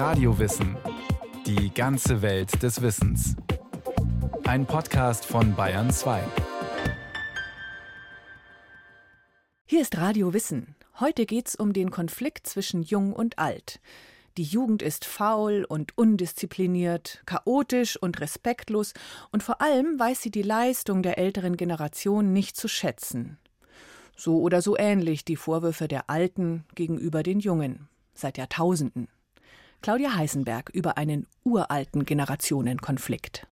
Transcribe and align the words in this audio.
Radiowissen. 0.00 0.78
Die 1.44 1.74
ganze 1.74 2.22
Welt 2.22 2.62
des 2.62 2.80
Wissens. 2.80 3.36
Ein 4.44 4.64
Podcast 4.64 5.26
von 5.26 5.54
Bayern 5.54 5.90
2. 5.90 6.22
Hier 9.66 9.82
ist 9.82 9.98
Radio 9.98 10.32
Wissen. 10.32 10.74
Heute 11.00 11.26
geht's 11.26 11.54
um 11.54 11.74
den 11.74 11.90
Konflikt 11.90 12.46
zwischen 12.46 12.82
Jung 12.82 13.12
und 13.12 13.38
Alt. 13.38 13.78
Die 14.38 14.42
Jugend 14.42 14.80
ist 14.80 15.04
faul 15.04 15.66
und 15.68 15.98
undiszipliniert, 15.98 17.22
chaotisch 17.26 17.98
und 17.98 18.22
respektlos, 18.22 18.94
und 19.32 19.42
vor 19.42 19.60
allem 19.60 19.98
weiß 19.98 20.22
sie 20.22 20.30
die 20.30 20.40
Leistung 20.40 21.02
der 21.02 21.18
älteren 21.18 21.58
Generation 21.58 22.32
nicht 22.32 22.56
zu 22.56 22.68
schätzen. 22.68 23.36
So 24.16 24.40
oder 24.40 24.62
so 24.62 24.78
ähnlich 24.78 25.26
die 25.26 25.36
Vorwürfe 25.36 25.88
der 25.88 26.08
Alten 26.08 26.64
gegenüber 26.74 27.22
den 27.22 27.38
Jungen 27.38 27.90
seit 28.14 28.38
Jahrtausenden. 28.38 29.08
Claudia 29.82 30.14
Heisenberg 30.14 30.68
über 30.74 30.98
einen 30.98 31.26
uralten 31.42 32.04
Generationenkonflikt. 32.04 33.46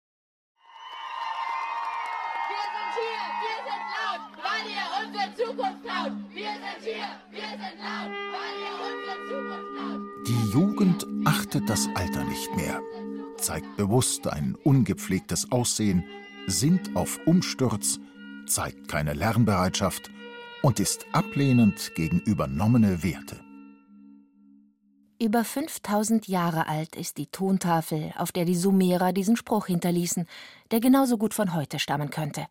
Die 10.27 10.51
Jugend 10.51 11.05
achtet 11.25 11.69
das 11.69 11.87
Alter 11.93 12.23
nicht 12.23 12.55
mehr, 12.55 12.81
zeigt 13.37 13.77
bewusst 13.77 14.27
ein 14.27 14.55
ungepflegtes 14.63 15.51
Aussehen, 15.51 16.03
sinnt 16.47 16.95
auf 16.95 17.19
Umsturz, 17.25 17.99
zeigt 18.47 18.87
keine 18.87 19.13
Lernbereitschaft 19.13 20.09
und 20.63 20.79
ist 20.79 21.05
ablehnend 21.11 21.93
gegen 21.93 22.19
übernommene 22.21 23.03
Werte. 23.03 23.44
Über 25.17 25.45
5000 25.45 26.27
Jahre 26.27 26.67
alt 26.67 26.93
ist 26.97 27.17
die 27.17 27.27
Tontafel, 27.27 28.13
auf 28.17 28.33
der 28.33 28.43
die 28.43 28.55
Sumerer 28.55 29.13
diesen 29.13 29.37
Spruch 29.37 29.67
hinterließen, 29.67 30.27
der 30.71 30.81
genauso 30.81 31.17
gut 31.17 31.33
von 31.33 31.53
heute 31.53 31.79
stammen 31.79 32.09
könnte. 32.09 32.47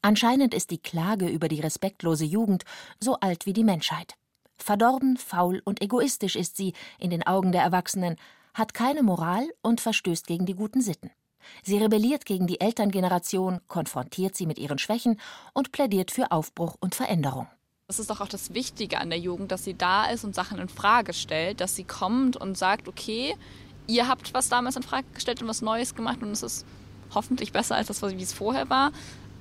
Anscheinend 0.00 0.54
ist 0.54 0.70
die 0.70 0.78
Klage 0.78 1.28
über 1.28 1.48
die 1.48 1.60
respektlose 1.60 2.24
Jugend 2.24 2.64
so 2.98 3.16
alt 3.20 3.44
wie 3.44 3.52
die 3.52 3.64
Menschheit. 3.64 4.14
Verdorben, 4.56 5.18
faul 5.18 5.60
und 5.66 5.82
egoistisch 5.82 6.36
ist 6.36 6.56
sie 6.56 6.72
in 6.98 7.10
den 7.10 7.26
Augen 7.26 7.52
der 7.52 7.62
Erwachsenen, 7.62 8.16
hat 8.54 8.72
keine 8.72 9.02
Moral 9.02 9.46
und 9.60 9.82
verstößt 9.82 10.26
gegen 10.26 10.46
die 10.46 10.54
guten 10.54 10.80
Sitten. 10.80 11.10
Sie 11.62 11.76
rebelliert 11.76 12.24
gegen 12.24 12.46
die 12.46 12.62
Elterngeneration, 12.62 13.60
konfrontiert 13.68 14.36
sie 14.36 14.46
mit 14.46 14.58
ihren 14.58 14.78
Schwächen 14.78 15.20
und 15.52 15.70
plädiert 15.70 16.10
für 16.10 16.32
Aufbruch 16.32 16.76
und 16.80 16.94
Veränderung. 16.94 17.46
Das 17.88 18.00
ist 18.00 18.10
doch 18.10 18.20
auch 18.20 18.28
das 18.28 18.52
Wichtige 18.52 18.98
an 18.98 19.10
der 19.10 19.18
Jugend, 19.20 19.52
dass 19.52 19.62
sie 19.62 19.74
da 19.74 20.06
ist 20.06 20.24
und 20.24 20.34
Sachen 20.34 20.58
in 20.58 20.68
Frage 20.68 21.12
stellt, 21.12 21.60
dass 21.60 21.76
sie 21.76 21.84
kommt 21.84 22.36
und 22.36 22.58
sagt, 22.58 22.88
okay, 22.88 23.36
ihr 23.86 24.08
habt 24.08 24.34
was 24.34 24.48
damals 24.48 24.74
in 24.74 24.82
Frage 24.82 25.06
gestellt 25.14 25.40
und 25.40 25.46
was 25.46 25.62
Neues 25.62 25.94
gemacht 25.94 26.20
und 26.20 26.30
es 26.30 26.42
ist 26.42 26.66
hoffentlich 27.14 27.52
besser 27.52 27.76
als 27.76 27.86
das, 27.86 28.02
wie 28.02 28.20
es 28.20 28.32
vorher 28.32 28.68
war. 28.70 28.90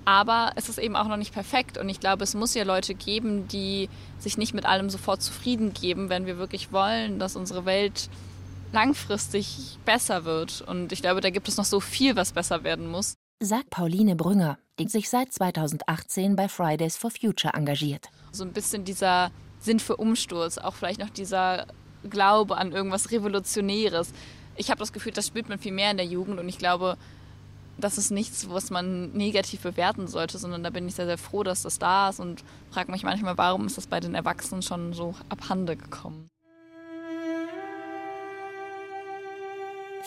Aber 0.05 0.51
es 0.55 0.69
ist 0.69 0.77
eben 0.77 0.95
auch 0.95 1.07
noch 1.07 1.17
nicht 1.17 1.33
perfekt 1.33 1.79
und 1.79 1.89
ich 1.89 1.99
glaube, 1.99 2.23
es 2.23 2.35
muss 2.35 2.53
ja 2.53 2.63
Leute 2.63 2.93
geben, 2.93 3.47
die 3.47 3.89
sich 4.19 4.37
nicht 4.37 4.53
mit 4.53 4.67
allem 4.67 4.91
sofort 4.91 5.23
zufrieden 5.23 5.73
geben, 5.73 6.09
wenn 6.09 6.27
wir 6.27 6.37
wirklich 6.37 6.71
wollen, 6.71 7.17
dass 7.17 7.35
unsere 7.35 7.65
Welt 7.65 8.11
langfristig 8.71 9.79
besser 9.85 10.23
wird. 10.23 10.61
Und 10.61 10.91
ich 10.91 11.01
glaube, 11.01 11.21
da 11.21 11.31
gibt 11.31 11.47
es 11.47 11.57
noch 11.57 11.65
so 11.65 11.79
viel, 11.79 12.15
was 12.15 12.33
besser 12.33 12.63
werden 12.63 12.91
muss. 12.91 13.15
Sagt 13.41 13.69
Pauline 13.69 14.15
Brünger, 14.15 14.57
die 14.79 14.87
sich 14.87 15.09
seit 15.09 15.33
2018 15.33 16.35
bei 16.35 16.47
Fridays 16.47 16.97
for 16.97 17.11
Future 17.11 17.53
engagiert 17.53 18.09
so 18.35 18.43
ein 18.43 18.53
bisschen 18.53 18.85
dieser 18.85 19.31
Sinn 19.59 19.79
für 19.79 19.95
Umsturz, 19.95 20.57
auch 20.57 20.75
vielleicht 20.75 20.99
noch 20.99 21.09
dieser 21.09 21.65
Glaube 22.07 22.57
an 22.57 22.71
irgendwas 22.71 23.11
Revolutionäres. 23.11 24.11
Ich 24.55 24.69
habe 24.69 24.79
das 24.79 24.93
Gefühl, 24.93 25.11
das 25.11 25.27
spürt 25.27 25.49
man 25.49 25.57
viel 25.57 25.71
mehr 25.71 25.91
in 25.91 25.97
der 25.97 26.05
Jugend 26.05 26.39
und 26.39 26.47
ich 26.47 26.57
glaube, 26.57 26.97
das 27.77 27.97
ist 27.97 28.11
nichts, 28.11 28.49
was 28.49 28.69
man 28.69 29.11
negativ 29.13 29.61
bewerten 29.61 30.07
sollte, 30.07 30.37
sondern 30.37 30.63
da 30.63 30.69
bin 30.69 30.87
ich 30.87 30.95
sehr, 30.95 31.07
sehr 31.07 31.17
froh, 31.17 31.43
dass 31.43 31.63
das 31.63 31.79
da 31.79 32.09
ist 32.09 32.19
und 32.19 32.43
frage 32.71 32.91
mich 32.91 33.03
manchmal, 33.03 33.37
warum 33.37 33.65
ist 33.65 33.77
das 33.77 33.87
bei 33.87 33.99
den 33.99 34.15
Erwachsenen 34.15 34.61
schon 34.61 34.93
so 34.93 35.15
abhande 35.29 35.75
gekommen. 35.75 36.29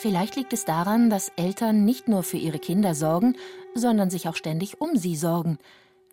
Vielleicht 0.01 0.37
liegt 0.37 0.53
es 0.53 0.63
daran, 0.63 1.09
dass 1.09 1.33
Eltern 1.35 1.83
nicht 1.83 2.07
nur 2.07 2.23
für 2.23 2.37
ihre 2.37 2.57
Kinder 2.57 2.95
sorgen, 2.95 3.35
sondern 3.75 4.09
sich 4.09 4.29
auch 4.29 4.35
ständig 4.37 4.79
um 4.79 4.95
sie 4.95 5.17
sorgen. 5.17 5.57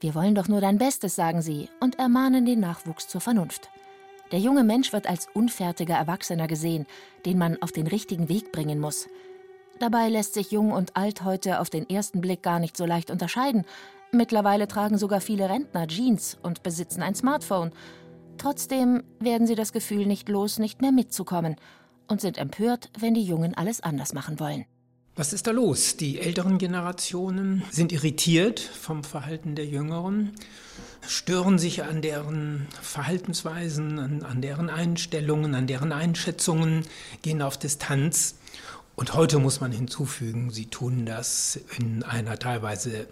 Wir 0.01 0.17
wollen 0.17 0.35
doch 0.35 0.49
nur 0.49 0.61
dein 0.61 0.79
Bestes, 0.79 1.15
sagen 1.15 1.41
sie, 1.41 1.69
und 1.79 1.97
ermahnen 1.97 2.45
den 2.45 2.59
Nachwuchs 2.59 3.07
zur 3.07 3.21
Vernunft. 3.21 3.71
Der 4.33 4.41
junge 4.41 4.65
Mensch 4.65 4.93
wird 4.93 5.09
als 5.09 5.29
unfertiger 5.35 5.95
Erwachsener 5.95 6.49
gesehen, 6.49 6.87
den 7.27 7.39
man 7.39 7.63
auf 7.63 7.71
den 7.71 7.87
richtigen 7.87 8.29
Weg 8.29 8.51
bringen 8.51 8.81
muss. 8.81 9.07
Dabei 9.79 10.09
lässt 10.09 10.35
sich 10.35 10.51
Jung 10.51 10.73
und 10.73 10.97
Alt 10.97 11.23
heute 11.23 11.61
auf 11.61 11.71
den 11.71 11.89
ersten 11.89 12.21
Blick 12.21 12.43
gar 12.43 12.59
nicht 12.59 12.77
so 12.77 12.87
leicht 12.87 13.13
unterscheiden. 13.13 13.65
Mittlerweile 14.11 14.67
tragen 14.67 14.99
sogar 14.99 15.21
viele 15.21 15.49
Rentner 15.49 15.87
Jeans 15.87 16.37
und 16.43 16.65
besitzen 16.65 17.03
ein 17.03 17.15
Smartphone. 17.15 17.71
Trotzdem 18.37 19.05
werden 19.21 19.47
sie 19.47 19.55
das 19.55 19.73
Gefühl 19.73 20.07
nicht 20.07 20.29
los, 20.29 20.59
nicht 20.59 20.81
mehr 20.81 20.93
mitzukommen 20.93 21.55
und 22.09 22.21
sind 22.21 22.39
empört, 22.39 22.91
wenn 22.99 23.15
die 23.15 23.25
Jungen 23.25 23.55
alles 23.55 23.81
anders 23.81 24.13
machen 24.13 24.41
wollen. 24.41 24.65
Was 25.19 25.33
ist 25.33 25.47
da 25.47 25.51
los? 25.51 25.97
Die 25.97 26.21
älteren 26.21 26.59
Generationen 26.59 27.63
sind 27.71 27.91
irritiert 27.91 28.61
vom 28.61 29.03
Verhalten 29.03 29.55
der 29.55 29.65
Jüngeren, 29.65 30.33
stören 31.09 31.59
sich 31.59 31.85
an 31.85 32.03
deren 32.03 32.67
Verhaltensweisen, 32.83 33.99
an, 33.99 34.23
an, 34.23 34.43
deren 34.43 34.69
Einstellungen, 34.69 35.55
an 35.55 35.67
deren 35.67 35.93
Einschätzungen, 35.93 36.83
gehen 37.23 37.41
auf 37.41 37.57
Distanz. 37.57 38.35
Und 38.95 39.15
heute 39.15 39.39
muss 39.39 39.61
man 39.61 39.73
hinzufügen, 39.73 40.51
sie 40.51 40.67
tun 40.67 41.07
das 41.07 41.61
in 41.79 42.03
einer 42.03 42.39
teilweise 42.39 43.07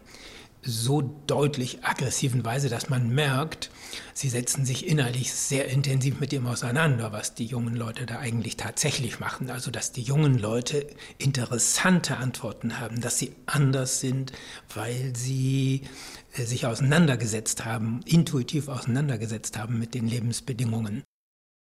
so 0.64 1.02
deutlich 1.26 1.84
aggressiven 1.84 2.44
Weise, 2.44 2.68
dass 2.68 2.88
man 2.88 3.14
merkt, 3.14 3.70
sie 4.14 4.28
setzen 4.28 4.64
sich 4.64 4.86
innerlich 4.86 5.32
sehr 5.32 5.68
intensiv 5.68 6.20
mit 6.20 6.32
dem 6.32 6.46
auseinander, 6.46 7.12
was 7.12 7.34
die 7.34 7.44
jungen 7.44 7.76
Leute 7.76 8.06
da 8.06 8.18
eigentlich 8.18 8.56
tatsächlich 8.56 9.20
machen. 9.20 9.50
Also, 9.50 9.70
dass 9.70 9.92
die 9.92 10.02
jungen 10.02 10.38
Leute 10.38 10.86
interessante 11.18 12.16
Antworten 12.16 12.78
haben, 12.80 13.00
dass 13.00 13.18
sie 13.18 13.34
anders 13.46 14.00
sind, 14.00 14.32
weil 14.74 15.14
sie 15.14 15.82
äh, 16.34 16.44
sich 16.44 16.66
auseinandergesetzt 16.66 17.64
haben, 17.64 18.00
intuitiv 18.06 18.68
auseinandergesetzt 18.68 19.58
haben 19.58 19.78
mit 19.78 19.94
den 19.94 20.08
Lebensbedingungen. 20.08 21.02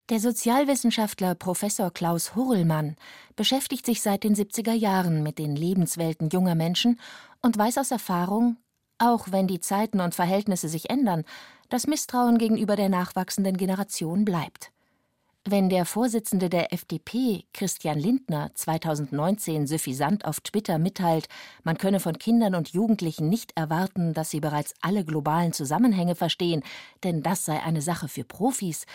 Der 0.09 0.19
Sozialwissenschaftler 0.19 1.35
Professor 1.35 1.91
Klaus 1.91 2.35
Hurlmann 2.35 2.95
beschäftigt 3.35 3.85
sich 3.85 4.01
seit 4.01 4.23
den 4.23 4.35
70er 4.35 4.73
Jahren 4.73 5.21
mit 5.21 5.37
den 5.37 5.55
Lebenswelten 5.55 6.29
junger 6.29 6.55
Menschen 6.55 6.99
und 7.43 7.55
weiß 7.55 7.77
aus 7.77 7.91
Erfahrung, 7.91 8.57
auch 8.99 9.31
wenn 9.31 9.47
die 9.47 9.59
Zeiten 9.59 10.01
und 10.01 10.13
Verhältnisse 10.13 10.69
sich 10.69 10.89
ändern, 10.89 11.23
das 11.69 11.87
Misstrauen 11.87 12.37
gegenüber 12.37 12.75
der 12.75 12.89
nachwachsenden 12.89 13.57
Generation 13.57 14.25
bleibt. 14.25 14.71
Wenn 15.45 15.69
der 15.69 15.85
Vorsitzende 15.85 16.49
der 16.49 16.73
FDP, 16.73 17.45
Christian 17.53 17.97
Lindner, 17.97 18.51
2019 18.53 19.67
suffisant 19.67 20.25
auf 20.25 20.41
Twitter 20.41 20.77
mitteilt, 20.77 21.27
man 21.63 21.77
könne 21.77 22.01
von 22.01 22.19
Kindern 22.19 22.55
und 22.55 22.69
Jugendlichen 22.69 23.29
nicht 23.29 23.55
erwarten, 23.55 24.13
dass 24.13 24.29
sie 24.29 24.41
bereits 24.41 24.73
alle 24.81 25.05
globalen 25.05 25.53
Zusammenhänge 25.53 26.15
verstehen, 26.15 26.61
denn 27.03 27.23
das 27.23 27.45
sei 27.45 27.63
eine 27.63 27.81
Sache 27.81 28.09
für 28.09 28.25
Profis, 28.25 28.85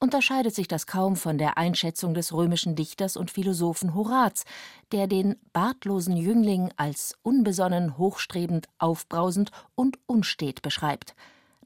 unterscheidet 0.00 0.54
sich 0.54 0.66
das 0.66 0.86
kaum 0.86 1.14
von 1.14 1.38
der 1.38 1.58
Einschätzung 1.58 2.14
des 2.14 2.32
römischen 2.32 2.74
Dichters 2.74 3.16
und 3.16 3.30
Philosophen 3.30 3.94
Horaz, 3.94 4.44
der 4.92 5.06
den 5.06 5.36
bartlosen 5.52 6.16
Jüngling 6.16 6.72
als 6.76 7.16
unbesonnen, 7.22 7.98
hochstrebend, 7.98 8.66
aufbrausend 8.78 9.50
und 9.74 9.98
unstet 10.06 10.62
beschreibt. 10.62 11.14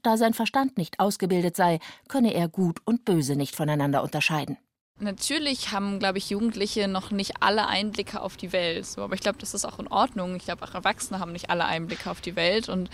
Da 0.03 0.17
sein 0.17 0.35
Verstand 0.35 0.77
nicht 0.77 0.99
ausgebildet 0.99 1.55
sei, 1.55 1.79
könne 2.07 2.33
er 2.33 2.47
Gut 2.47 2.79
und 2.85 3.05
Böse 3.05 3.35
nicht 3.35 3.55
voneinander 3.55 4.03
unterscheiden. 4.03 4.57
Natürlich 4.99 5.71
haben, 5.71 5.99
glaube 5.99 6.19
ich, 6.19 6.29
Jugendliche 6.29 6.87
noch 6.87 7.11
nicht 7.11 7.41
alle 7.41 7.67
Einblicke 7.67 8.21
auf 8.21 8.37
die 8.37 8.53
Welt. 8.53 8.85
So, 8.85 9.01
aber 9.01 9.15
ich 9.15 9.21
glaube, 9.21 9.39
das 9.39 9.53
ist 9.53 9.65
auch 9.65 9.79
in 9.79 9.87
Ordnung. 9.87 10.35
Ich 10.35 10.45
glaube, 10.45 10.63
auch 10.63 10.73
Erwachsene 10.73 11.19
haben 11.19 11.33
nicht 11.33 11.49
alle 11.49 11.65
Einblicke 11.65 12.09
auf 12.09 12.21
die 12.21 12.37
Welt. 12.37 12.69
Und 12.69 12.89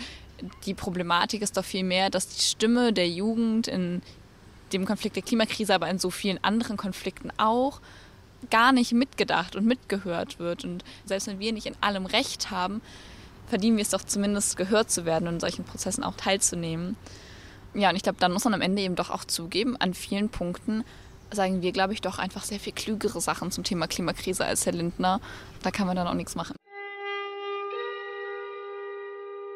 die 0.66 0.74
Problematik 0.74 1.42
ist 1.42 1.56
doch 1.56 1.64
vielmehr, 1.64 2.10
dass 2.10 2.28
die 2.28 2.40
Stimme 2.40 2.92
der 2.92 3.08
Jugend 3.08 3.68
in 3.68 4.02
dem 4.72 4.86
Konflikt 4.86 5.16
der 5.16 5.22
Klimakrise, 5.22 5.74
aber 5.74 5.88
in 5.88 5.98
so 5.98 6.10
vielen 6.10 6.42
anderen 6.42 6.76
Konflikten 6.76 7.30
auch, 7.36 7.80
gar 8.50 8.72
nicht 8.72 8.92
mitgedacht 8.92 9.54
und 9.54 9.66
mitgehört 9.66 10.38
wird. 10.38 10.64
Und 10.64 10.84
selbst 11.04 11.28
wenn 11.28 11.38
wir 11.38 11.52
nicht 11.52 11.66
in 11.66 11.76
allem 11.80 12.06
Recht 12.06 12.50
haben, 12.50 12.80
verdienen 13.46 13.76
wir 13.76 13.82
es 13.82 13.90
doch 13.90 14.02
zumindest 14.02 14.56
gehört 14.56 14.90
zu 14.90 15.04
werden 15.04 15.28
und 15.28 15.34
in 15.34 15.40
solchen 15.40 15.64
Prozessen 15.64 16.02
auch 16.02 16.16
teilzunehmen. 16.16 16.96
Ja, 17.74 17.90
und 17.90 17.96
ich 17.96 18.02
glaube, 18.02 18.18
dann 18.18 18.32
muss 18.32 18.44
man 18.44 18.54
am 18.54 18.60
Ende 18.60 18.82
eben 18.82 18.96
doch 18.96 19.10
auch 19.10 19.24
zugeben, 19.24 19.76
an 19.76 19.94
vielen 19.94 20.28
Punkten 20.28 20.84
sagen 21.34 21.62
wir, 21.62 21.72
glaube 21.72 21.94
ich, 21.94 22.00
doch 22.00 22.18
einfach 22.18 22.44
sehr 22.44 22.60
viel 22.60 22.72
klügere 22.72 23.20
Sachen 23.20 23.50
zum 23.50 23.64
Thema 23.64 23.86
Klimakrise 23.86 24.44
als 24.44 24.66
Herr 24.66 24.72
Lindner. 24.72 25.20
Da 25.62 25.70
kann 25.70 25.86
man 25.86 25.96
dann 25.96 26.06
auch 26.06 26.14
nichts 26.14 26.34
machen. 26.34 26.56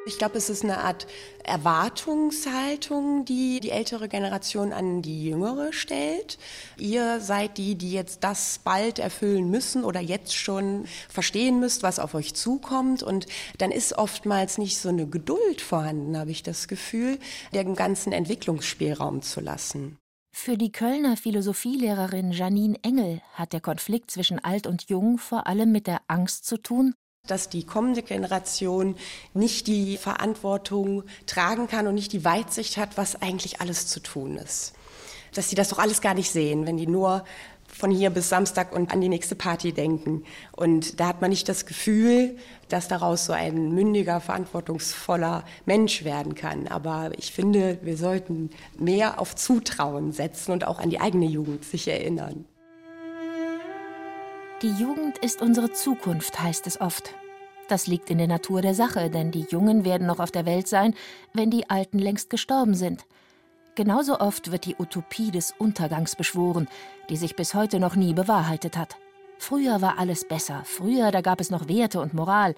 Ich 0.07 0.19
glaube, 0.19 0.39
es 0.39 0.49
ist 0.49 0.63
eine 0.63 0.79
Art 0.85 1.09
Erwartungshaltung, 1.43 3.25
die 3.25 3.59
die 3.59 3.71
ältere 3.71 4.09
Generation 4.09 4.73
an 4.73 5.03
die 5.03 5.25
jüngere 5.25 5.73
stellt. 5.73 6.39
Ihr 6.79 7.21
seid 7.21 7.59
die, 7.59 7.75
die 7.75 7.91
jetzt 7.91 8.23
das 8.23 8.61
bald 8.63 9.01
erfüllen 9.01 9.51
müssen 9.51 9.83
oder 9.83 9.99
jetzt 9.99 10.37
schon 10.37 10.87
verstehen 11.09 11.59
müsst, 11.59 11.83
was 11.83 11.99
auf 11.99 12.15
euch 12.15 12.35
zukommt. 12.35 13.03
Und 13.03 13.27
dann 13.59 13.73
ist 13.73 13.99
oftmals 13.99 14.59
nicht 14.59 14.79
so 14.79 14.91
eine 14.91 15.09
Geduld 15.09 15.61
vorhanden, 15.61 16.17
habe 16.17 16.31
ich 16.31 16.45
das 16.45 16.69
Gefühl, 16.69 17.19
dem 17.53 17.75
ganzen 17.75 18.13
Entwicklungsspielraum 18.13 19.23
zu 19.23 19.41
lassen. 19.41 19.99
Für 20.33 20.57
die 20.57 20.71
Kölner 20.71 21.17
Philosophielehrerin 21.17 22.31
Janine 22.31 22.79
Engel 22.83 23.23
hat 23.33 23.53
der 23.53 23.61
Konflikt 23.61 24.13
zwischen 24.13 24.39
alt 24.39 24.69
und 24.69 24.89
jung 24.89 25.19
vor 25.19 25.49
allem 25.49 25.73
mit 25.73 25.89
der 25.89 26.03
Angst 26.07 26.47
zu 26.47 26.59
tun, 26.59 26.95
dass 27.27 27.49
die 27.49 27.65
kommende 27.65 28.03
Generation 28.03 28.97
nicht 29.35 29.67
die 29.67 29.97
Verantwortung 29.97 31.05
tragen 31.27 31.67
kann 31.69 31.87
und 31.87 31.95
nicht 31.95 32.13
die 32.13 32.25
Weitsicht 32.25 32.77
hat, 32.77 32.97
was 32.97 33.21
eigentlich 33.23 33.61
alles 33.61 33.87
zu 33.87 34.01
tun 34.01 34.37
ist. 34.37 34.73
Dass 35.35 35.51
sie 35.51 35.57
das 35.57 35.69
doch 35.69 35.79
alles 35.79 36.01
gar 36.01 36.15
nicht 36.15 36.31
sehen, 36.31 36.67
wenn 36.67 36.77
die 36.77 36.87
nur 36.87 37.25
von 37.69 37.91
hier 37.91 38.11
bis 38.11 38.29
Samstag 38.29 38.75
und 38.75 38.93
an 38.93 39.01
die 39.01 39.09
nächste 39.09 39.35
Party 39.35 39.73
denken. 39.73 40.25
Und 40.53 40.99
da 41.01 41.09
hat 41.09 41.21
man 41.21 41.31
nicht 41.31 41.49
das 41.49 41.67
Gefühl, 41.67 42.37
dass 42.69 42.89
daraus 42.89 43.27
so 43.27 43.33
ein 43.33 43.73
mündiger, 43.73 44.21
verantwortungsvoller 44.21 45.45
Mensch 45.67 46.05
werden 46.05 46.35
kann. 46.35 46.69
Aber 46.69 47.11
ich 47.19 47.33
finde, 47.33 47.79
wir 47.83 47.97
sollten 47.97 48.51
mehr 48.79 49.21
auf 49.21 49.37
Zutrauen 49.37 50.13
setzen 50.13 50.53
und 50.53 50.67
auch 50.67 50.79
an 50.79 50.91
die 50.91 51.01
eigene 51.01 51.27
Jugend 51.27 51.65
sich 51.65 51.89
erinnern. 51.89 52.47
Die 54.63 54.73
Jugend 54.73 55.19
ist 55.19 55.43
unsere 55.43 55.71
Zukunft, 55.71 56.41
heißt 56.41 56.67
es 56.67 56.81
oft. 56.81 57.15
Das 57.69 57.87
liegt 57.87 58.09
in 58.09 58.17
der 58.17 58.27
Natur 58.27 58.63
der 58.63 58.75
Sache, 58.75 59.11
denn 59.11 59.31
die 59.31 59.47
Jungen 59.51 59.85
werden 59.85 60.07
noch 60.07 60.19
auf 60.19 60.31
der 60.31 60.47
Welt 60.47 60.67
sein, 60.67 60.95
wenn 61.35 61.51
die 61.51 61.69
Alten 61.69 61.99
längst 61.99 62.31
gestorben 62.31 62.73
sind. 62.73 63.05
Genauso 63.75 64.19
oft 64.19 64.51
wird 64.51 64.65
die 64.65 64.77
Utopie 64.79 65.31
des 65.31 65.53
Untergangs 65.59 66.17
beschworen, 66.17 66.69
die 67.11 67.19
sich 67.19 67.37
bis 67.37 67.53
heute 67.53 67.79
noch 67.79 67.97
nie 67.97 68.15
bewahrheitet 68.15 68.79
hat. 68.79 68.97
Früher 69.37 69.83
war 69.83 69.99
alles 69.99 70.27
besser, 70.27 70.63
früher 70.65 71.11
da 71.11 71.21
gab 71.21 71.43
es 71.43 71.51
noch 71.51 71.69
Werte 71.69 72.01
und 72.01 72.15
Moral. 72.15 72.55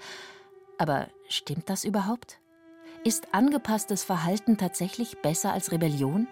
Aber 0.79 1.09
stimmt 1.29 1.69
das 1.69 1.83
überhaupt? 1.83 2.39
Ist 3.03 3.35
angepasstes 3.35 4.05
Verhalten 4.05 4.56
tatsächlich 4.56 5.21
besser 5.21 5.53
als 5.53 5.73
Rebellion? 5.73 6.29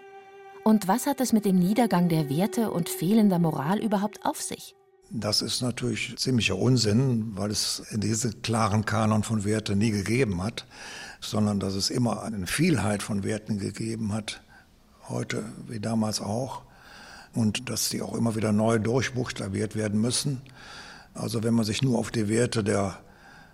Und 0.63 0.87
was 0.87 1.07
hat 1.07 1.19
es 1.19 1.33
mit 1.33 1.43
dem 1.43 1.59
Niedergang 1.59 2.07
der 2.07 2.29
Werte 2.29 2.71
und 2.71 2.87
fehlender 2.87 3.39
Moral 3.39 3.79
überhaupt 3.79 4.25
auf 4.25 4.41
sich? 4.41 4.73
Das 5.09 5.41
ist 5.41 5.61
natürlich 5.61 6.17
ziemlicher 6.17 6.57
Unsinn, 6.57 7.31
weil 7.35 7.49
es 7.49 7.83
diese 7.91 8.31
klaren 8.31 8.83
Kanon 8.83 9.23
von 9.23 9.45
Werten 9.45 9.77
nie 9.77 9.91
gegeben 9.91 10.43
hat, 10.43 10.65
sondern 11.21 11.61
dass 11.61 11.75
es 11.75 11.89
immer 11.89 12.23
eine 12.23 12.45
Vielheit 12.45 13.01
von 13.01 13.23
Werten 13.23 13.57
gegeben 13.57 14.11
hat, 14.11 14.41
heute 15.07 15.43
wie 15.67 15.79
damals 15.79 16.19
auch, 16.19 16.63
und 17.33 17.69
dass 17.69 17.89
die 17.89 18.01
auch 18.01 18.15
immer 18.15 18.35
wieder 18.35 18.51
neu 18.51 18.79
durchbuchstabiert 18.79 19.75
werden 19.75 20.01
müssen. 20.01 20.41
Also 21.13 21.41
wenn 21.41 21.53
man 21.53 21.63
sich 21.63 21.81
nur 21.81 21.97
auf 21.99 22.11
die 22.11 22.27
Werte 22.27 22.63
der 22.63 22.97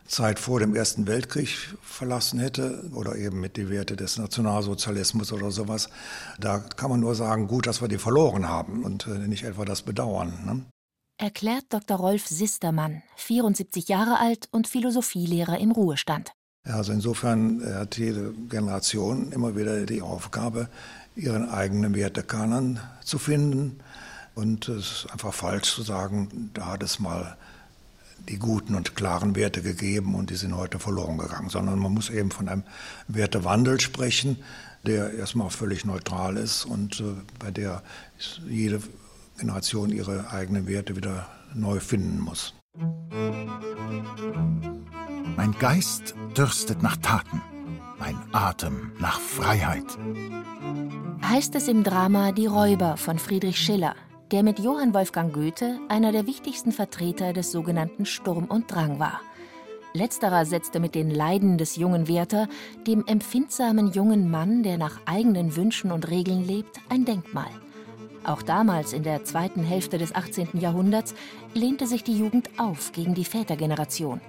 Zeit 0.07 0.39
vor 0.39 0.59
dem 0.59 0.75
Ersten 0.75 1.05
Weltkrieg 1.05 1.55
verlassen 1.81 2.39
hätte 2.39 2.83
oder 2.93 3.15
eben 3.15 3.39
mit 3.39 3.57
die 3.57 3.69
Werte 3.69 3.95
des 3.95 4.17
Nationalsozialismus 4.17 5.31
oder 5.31 5.51
sowas, 5.51 5.89
da 6.39 6.59
kann 6.59 6.89
man 6.89 6.99
nur 6.99 7.13
sagen, 7.13 7.47
gut, 7.47 7.67
dass 7.67 7.79
wir 7.79 7.87
die 7.87 7.99
verloren 7.99 8.49
haben 8.49 8.83
und 8.83 9.07
nicht 9.27 9.43
etwa 9.43 9.65
das 9.65 9.83
bedauern. 9.83 10.33
Ne? 10.45 10.65
Erklärt 11.23 11.67
Dr. 11.69 11.95
Rolf 11.95 12.27
Sistermann, 12.27 13.01
74 13.15 13.87
Jahre 13.87 14.19
alt 14.19 14.49
und 14.51 14.67
Philosophielehrer 14.67 15.57
im 15.57 15.71
Ruhestand. 15.71 16.33
Also 16.65 16.91
insofern 16.91 17.63
hat 17.65 17.97
jede 17.97 18.33
Generation 18.49 19.31
immer 19.31 19.55
wieder 19.55 19.85
die 19.85 20.01
Aufgabe, 20.01 20.67
ihren 21.15 21.49
eigenen 21.49 21.95
Wertekanon 21.95 22.81
zu 23.05 23.19
finden. 23.19 23.79
Und 24.35 24.67
es 24.67 25.05
ist 25.05 25.11
einfach 25.13 25.33
falsch 25.33 25.73
zu 25.73 25.81
sagen, 25.83 26.51
da 26.55 26.65
hat 26.65 26.83
es 26.83 26.99
mal 26.99 27.37
die 28.27 28.37
guten 28.37 28.75
und 28.75 28.97
klaren 28.97 29.37
Werte 29.37 29.61
gegeben 29.61 30.15
und 30.15 30.29
die 30.29 30.35
sind 30.35 30.57
heute 30.57 30.77
verloren 30.77 31.17
gegangen, 31.17 31.47
sondern 31.47 31.79
man 31.79 31.93
muss 31.93 32.09
eben 32.09 32.31
von 32.31 32.49
einem 32.49 32.63
Wertewandel 33.07 33.79
sprechen, 33.79 34.43
der 34.85 35.13
erstmal 35.13 35.51
völlig 35.51 35.85
neutral 35.85 36.35
ist 36.35 36.65
und 36.65 36.99
äh, 36.99 37.13
bei 37.39 37.49
der 37.49 37.81
jede 38.45 38.81
Generation 39.37 39.89
ihre 39.89 40.31
eigenen 40.31 40.67
Werte 40.67 40.95
wieder 40.95 41.27
neu 41.53 41.79
finden 41.79 42.19
muss. 42.19 42.53
Mein 45.35 45.53
Geist 45.59 46.15
dürstet 46.37 46.81
nach 46.81 46.97
Taten, 46.97 47.41
mein 47.99 48.17
Atem 48.31 48.91
nach 48.99 49.19
Freiheit. 49.19 49.97
Heißt 51.23 51.55
es 51.55 51.67
im 51.67 51.83
Drama 51.83 52.31
Die 52.31 52.45
Räuber 52.45 52.97
von 52.97 53.17
Friedrich 53.17 53.57
Schiller, 53.57 53.95
der 54.31 54.43
mit 54.43 54.59
Johann 54.59 54.93
Wolfgang 54.93 55.33
Goethe 55.33 55.79
einer 55.89 56.11
der 56.11 56.27
wichtigsten 56.27 56.71
Vertreter 56.71 57.33
des 57.33 57.51
sogenannten 57.51 58.05
Sturm 58.05 58.45
und 58.45 58.71
Drang 58.71 58.99
war. 58.99 59.21
Letzterer 59.93 60.45
setzte 60.45 60.79
mit 60.79 60.95
den 60.95 61.11
Leiden 61.11 61.57
des 61.59 61.75
jungen 61.75 62.07
Werther 62.07 62.47
dem 62.87 63.05
empfindsamen 63.05 63.91
jungen 63.91 64.31
Mann, 64.31 64.63
der 64.63 64.79
nach 64.79 65.01
eigenen 65.05 65.55
Wünschen 65.55 65.91
und 65.91 66.09
Regeln 66.09 66.45
lebt, 66.45 66.79
ein 66.89 67.05
Denkmal. 67.05 67.51
Auch 68.23 68.41
damals, 68.41 68.93
in 68.93 69.03
der 69.03 69.25
zweiten 69.25 69.63
Hälfte 69.63 69.97
des 69.97 70.15
18. 70.15 70.49
Jahrhunderts, 70.53 71.13
lehnte 71.53 71.87
sich 71.87 72.03
die 72.03 72.17
Jugend 72.17 72.49
auf 72.57 72.93
gegen 72.93 73.13
die 73.13 73.25
Vätergeneration. 73.25 74.21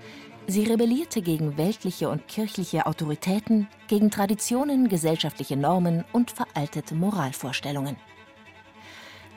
Sie 0.46 0.64
rebellierte 0.64 1.22
gegen 1.22 1.56
weltliche 1.56 2.08
und 2.08 2.26
kirchliche 2.28 2.86
Autoritäten, 2.86 3.68
gegen 3.88 4.10
Traditionen, 4.10 4.88
gesellschaftliche 4.88 5.56
Normen 5.56 6.04
und 6.12 6.32
veraltete 6.32 6.94
Moralvorstellungen. 6.94 7.96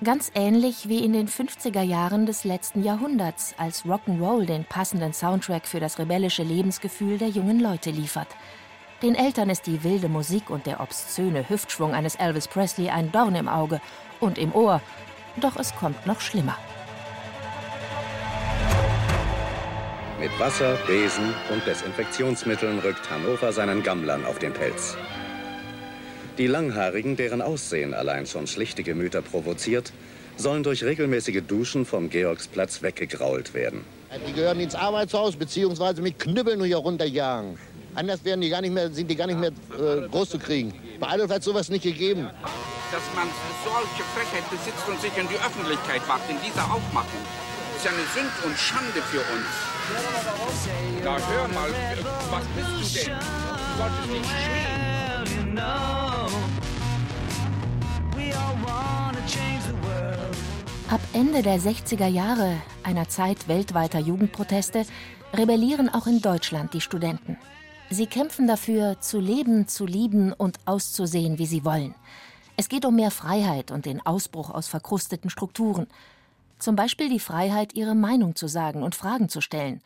Ganz 0.03 0.31
ähnlich 0.35 0.89
wie 0.89 1.03
in 1.03 1.13
den 1.13 1.27
50er 1.27 1.81
Jahren 1.81 2.25
des 2.25 2.43
letzten 2.43 2.83
Jahrhunderts, 2.83 3.55
als 3.57 3.85
Rock'n'Roll 3.85 4.45
den 4.45 4.65
passenden 4.65 5.13
Soundtrack 5.13 5.65
für 5.65 5.79
das 5.79 5.97
rebellische 5.97 6.43
Lebensgefühl 6.43 7.17
der 7.17 7.29
jungen 7.29 7.59
Leute 7.59 7.89
liefert. 7.89 8.27
Den 9.03 9.13
Eltern 9.13 9.51
ist 9.51 9.67
die 9.67 9.83
wilde 9.83 10.09
Musik 10.09 10.49
und 10.49 10.65
der 10.65 10.79
obszöne 10.79 11.47
Hüftschwung 11.47 11.93
eines 11.93 12.15
Elvis 12.15 12.47
Presley 12.47 12.89
ein 12.89 13.11
Dorn 13.11 13.35
im 13.35 13.47
Auge 13.47 13.79
und 14.19 14.39
im 14.39 14.55
Ohr. 14.55 14.81
Doch 15.39 15.55
es 15.55 15.75
kommt 15.75 16.07
noch 16.07 16.19
schlimmer. 16.19 16.57
Mit 20.19 20.31
Wasser, 20.39 20.79
Besen 20.87 21.31
und 21.51 21.67
Desinfektionsmitteln 21.67 22.79
rückt 22.79 23.07
Hannover 23.11 23.53
seinen 23.53 23.83
Gammlern 23.83 24.25
auf 24.25 24.39
den 24.39 24.51
Pelz. 24.51 24.97
Die 26.39 26.47
Langhaarigen, 26.47 27.15
deren 27.15 27.43
Aussehen 27.43 27.93
allein 27.93 28.25
schon 28.25 28.47
schlichte 28.47 28.81
Gemüter 28.81 29.21
provoziert, 29.21 29.93
sollen 30.37 30.63
durch 30.63 30.83
regelmäßige 30.83 31.43
Duschen 31.47 31.85
vom 31.85 32.09
Georgsplatz 32.09 32.81
weggegrault 32.81 33.53
werden. 33.53 33.85
Die 34.27 34.33
gehören 34.33 34.59
ins 34.59 34.73
Arbeitshaus 34.73 35.35
bzw. 35.35 36.01
mit 36.01 36.17
Knüppeln 36.17 36.63
hier 36.63 36.77
runterjagen. 36.77 37.59
Anders 37.97 38.23
werden 38.23 38.41
die 38.41 38.49
gar 38.49 38.61
nicht 38.61 38.71
mehr, 38.71 38.91
sind 38.91 39.09
die 39.09 39.15
gar 39.15 39.25
nicht 39.25 39.39
mehr 39.39 39.49
äh, 39.49 40.07
groß 40.07 40.29
zu 40.29 40.37
kriegen. 40.37 40.71
Bei 40.99 41.07
Adolf 41.07 41.31
hat 41.31 41.43
sowas 41.43 41.67
nicht 41.69 41.81
gegeben. 41.81 42.29
Dass 42.91 43.01
man 43.15 43.27
solche 43.65 44.03
Frechheit 44.13 44.47
besitzt 44.51 44.87
und 44.87 45.01
sich 45.01 45.17
in 45.17 45.27
die 45.27 45.35
Öffentlichkeit 45.35 46.07
wagt, 46.07 46.29
in 46.29 46.37
dieser 46.45 46.63
Aufmachung, 46.71 47.21
ist 47.75 47.85
ja 47.85 47.89
eine 47.89 48.05
Sünd 48.13 48.31
und 48.45 48.55
Schande 48.55 49.01
für 49.01 49.17
uns. 49.33 49.49
Na 51.03 51.17
hör 51.17 51.47
mal, 51.47 51.71
was 52.29 52.43
bist 52.55 52.69
du 52.69 53.09
denn? 53.09 53.17
Du 53.17 53.77
solltest 53.81 54.11
nicht 54.11 54.25
schreien. 54.29 54.77
Ab 60.89 61.01
Ende 61.13 61.41
der 61.41 61.59
60er 61.59 62.07
Jahre, 62.07 62.57
einer 62.83 63.09
Zeit 63.09 63.47
weltweiter 63.47 63.97
Jugendproteste, 63.97 64.85
rebellieren 65.33 65.89
auch 65.89 66.05
in 66.05 66.21
Deutschland 66.21 66.75
die 66.75 66.81
Studenten. 66.81 67.37
Sie 67.89 68.05
kämpfen 68.05 68.47
dafür, 68.47 68.99
zu 68.99 69.19
leben, 69.19 69.67
zu 69.67 69.85
lieben 69.85 70.33
und 70.33 70.59
auszusehen, 70.65 71.39
wie 71.39 71.45
sie 71.45 71.63
wollen. 71.63 71.95
Es 72.57 72.67
geht 72.67 72.85
um 72.85 72.95
mehr 72.95 73.11
Freiheit 73.11 73.71
und 73.71 73.85
den 73.85 74.05
Ausbruch 74.05 74.49
aus 74.49 74.67
verkrusteten 74.67 75.29
Strukturen. 75.29 75.87
Zum 76.59 76.75
Beispiel 76.75 77.07
die 77.07 77.19
Freiheit, 77.19 77.75
ihre 77.75 77.95
Meinung 77.95 78.35
zu 78.35 78.47
sagen 78.47 78.83
und 78.83 78.95
Fragen 78.95 79.29
zu 79.29 79.39
stellen. 79.39 79.81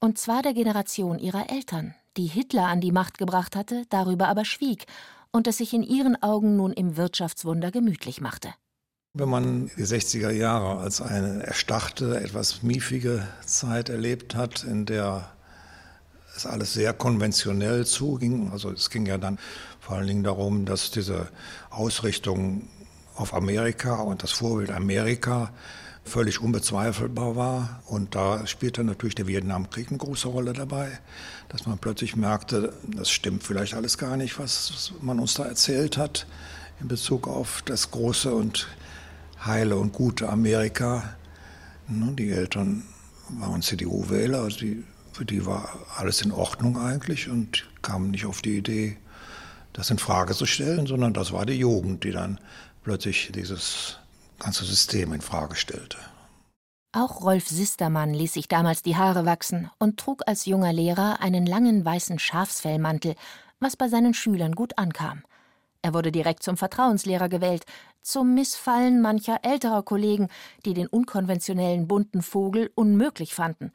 Und 0.00 0.18
zwar 0.18 0.42
der 0.42 0.54
Generation 0.54 1.18
ihrer 1.18 1.50
Eltern, 1.50 1.94
die 2.16 2.26
Hitler 2.26 2.66
an 2.66 2.80
die 2.80 2.92
Macht 2.92 3.18
gebracht 3.18 3.54
hatte, 3.54 3.84
darüber 3.88 4.28
aber 4.28 4.44
schwieg 4.44 4.86
und 5.30 5.46
es 5.46 5.58
sich 5.58 5.72
in 5.72 5.82
ihren 5.82 6.20
Augen 6.22 6.56
nun 6.56 6.72
im 6.72 6.96
Wirtschaftswunder 6.96 7.70
gemütlich 7.70 8.20
machte. 8.20 8.48
Wenn 9.14 9.28
man 9.28 9.70
die 9.76 9.84
60er 9.84 10.30
Jahre 10.30 10.78
als 10.80 11.00
eine 11.00 11.42
erstarrte, 11.44 12.20
etwas 12.20 12.62
miefige 12.62 13.26
Zeit 13.44 13.88
erlebt 13.88 14.34
hat, 14.34 14.64
in 14.64 14.86
der 14.86 15.30
es 16.38 16.46
alles 16.46 16.72
sehr 16.72 16.92
konventionell 16.92 17.86
zuging. 17.86 18.50
Also 18.52 18.70
es 18.70 18.90
ging 18.90 19.06
ja 19.06 19.18
dann 19.18 19.38
vor 19.80 19.96
allen 19.96 20.06
Dingen 20.06 20.24
darum, 20.24 20.64
dass 20.64 20.90
diese 20.90 21.28
Ausrichtung 21.70 22.68
auf 23.14 23.34
Amerika 23.34 23.96
und 23.96 24.22
das 24.22 24.30
Vorbild 24.32 24.70
Amerika 24.70 25.50
völlig 26.04 26.40
unbezweifelbar 26.40 27.36
war. 27.36 27.82
Und 27.86 28.14
da 28.14 28.46
spielte 28.46 28.82
natürlich 28.84 29.14
der 29.14 29.26
Vietnamkrieg 29.26 29.88
eine 29.88 29.98
große 29.98 30.28
Rolle 30.28 30.52
dabei, 30.52 30.98
dass 31.48 31.66
man 31.66 31.78
plötzlich 31.78 32.16
merkte, 32.16 32.72
das 32.86 33.10
stimmt 33.10 33.42
vielleicht 33.42 33.74
alles 33.74 33.98
gar 33.98 34.16
nicht, 34.16 34.38
was 34.38 34.92
man 35.00 35.20
uns 35.20 35.34
da 35.34 35.44
erzählt 35.44 35.96
hat 35.96 36.26
in 36.80 36.88
Bezug 36.88 37.28
auf 37.28 37.62
das 37.64 37.90
große 37.90 38.32
und 38.32 38.68
heile 39.44 39.76
und 39.76 39.92
gute 39.92 40.28
Amerika. 40.28 41.14
Die 41.88 42.30
Eltern 42.30 42.84
waren 43.30 43.62
CDU-Wähler, 43.62 44.42
also 44.42 44.58
für 45.18 45.24
die 45.24 45.44
war 45.46 45.68
alles 45.96 46.22
in 46.22 46.30
Ordnung 46.30 46.78
eigentlich 46.78 47.28
und 47.28 47.66
kamen 47.82 48.12
nicht 48.12 48.24
auf 48.24 48.40
die 48.40 48.56
Idee, 48.56 48.98
das 49.72 49.90
in 49.90 49.98
Frage 49.98 50.32
zu 50.32 50.46
stellen, 50.46 50.86
sondern 50.86 51.12
das 51.12 51.32
war 51.32 51.44
die 51.44 51.58
Jugend, 51.58 52.04
die 52.04 52.12
dann 52.12 52.38
plötzlich 52.84 53.32
dieses 53.34 53.98
ganze 54.38 54.64
System 54.64 55.12
in 55.12 55.20
Frage 55.20 55.56
stellte. 55.56 55.98
Auch 56.92 57.22
Rolf 57.22 57.48
Sistermann 57.48 58.14
ließ 58.14 58.34
sich 58.34 58.46
damals 58.46 58.82
die 58.82 58.94
Haare 58.94 59.26
wachsen 59.26 59.68
und 59.80 59.98
trug 59.98 60.22
als 60.28 60.46
junger 60.46 60.72
Lehrer 60.72 61.20
einen 61.20 61.46
langen 61.46 61.84
weißen 61.84 62.20
Schafsfellmantel, 62.20 63.16
was 63.58 63.74
bei 63.74 63.88
seinen 63.88 64.14
Schülern 64.14 64.54
gut 64.54 64.78
ankam. 64.78 65.24
Er 65.82 65.94
wurde 65.94 66.12
direkt 66.12 66.44
zum 66.44 66.56
Vertrauenslehrer 66.56 67.28
gewählt, 67.28 67.64
zum 68.02 68.36
Missfallen 68.36 69.02
mancher 69.02 69.40
älterer 69.42 69.82
Kollegen, 69.82 70.28
die 70.64 70.74
den 70.74 70.86
unkonventionellen 70.86 71.88
bunten 71.88 72.22
Vogel 72.22 72.70
unmöglich 72.76 73.34
fanden. 73.34 73.72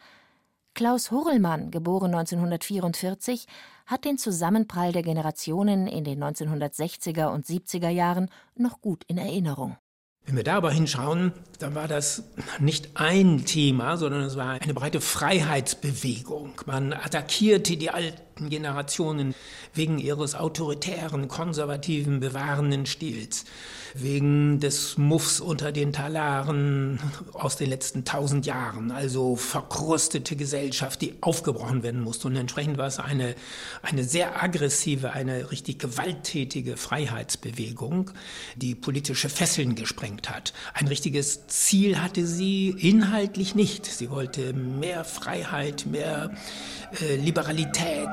Klaus 0.76 1.12
Hurrellmann, 1.12 1.70
geboren 1.70 2.16
1944, 2.16 3.46
hat 3.86 4.06
den 4.06 4.18
Zusammenprall 4.18 4.92
der 4.92 5.04
Generationen 5.04 5.86
in 5.86 6.04
den 6.04 6.24
1960er 6.24 7.28
und 7.28 7.46
70er 7.46 7.90
Jahren 7.90 8.30
noch 8.56 8.82
gut 8.82 9.04
in 9.08 9.20
Erinnerung. 9.20 9.78
Wenn 10.26 10.38
wir 10.38 10.44
da 10.44 10.56
aber 10.56 10.72
hinschauen, 10.72 11.34
dann 11.60 11.76
war 11.76 11.88
das 11.88 12.24
nicht 12.60 12.92
ein 12.96 13.46
Thema, 13.46 13.98
sondern 13.98 14.22
es 14.22 14.36
war 14.36 14.60
eine 14.60 14.74
breite 14.74 15.02
Freiheitsbewegung. 15.02 16.54
Man 16.66 16.94
attackierte 16.94 17.78
die 17.78 17.92
alten 17.92 18.33
Generationen 18.36 19.36
wegen 19.74 20.00
ihres 20.00 20.36
autoritären, 20.36 21.28
konservativen, 21.28 22.20
bewahrenden 22.20 22.86
Stils, 22.86 23.46
wegen 23.94 24.60
des 24.60 24.98
Muffs 24.98 25.40
unter 25.40 25.72
den 25.72 25.94
Talaren 25.94 27.00
aus 27.34 27.56
den 27.56 27.70
letzten 27.70 28.06
tausend 28.06 28.46
Jahren, 28.46 28.92
also 28.92 29.36
verkrustete 29.36 30.36
Gesellschaft, 30.36 31.02
die 31.02 31.16
aufgebrochen 31.22 31.84
werden 31.84 32.02
musste. 32.02 32.28
Und 32.28 32.36
entsprechend 32.36 32.78
war 32.78 32.88
es 32.88 33.00
eine, 33.00 33.36
eine 33.82 34.04
sehr 34.04 34.42
aggressive, 34.42 35.12
eine 35.12 35.52
richtig 35.52 35.80
gewalttätige 35.80 36.78
Freiheitsbewegung, 36.78 38.12
die 38.56 38.76
politische 38.76 39.30
Fesseln 39.30 39.76
gesprengt 39.76 40.30
hat. 40.30 40.54
Ein 40.74 40.88
richtiges 40.88 41.48
Ziel 41.48 42.02
hatte 42.02 42.26
sie 42.26 42.70
inhaltlich 42.70 43.56
nicht. 43.56 43.86
Sie 43.86 44.10
wollte 44.10 44.54
mehr 44.54 45.06
Freiheit, 45.06 45.86
mehr 45.86 46.32
äh, 47.02 47.16
Liberalität. 47.16 48.10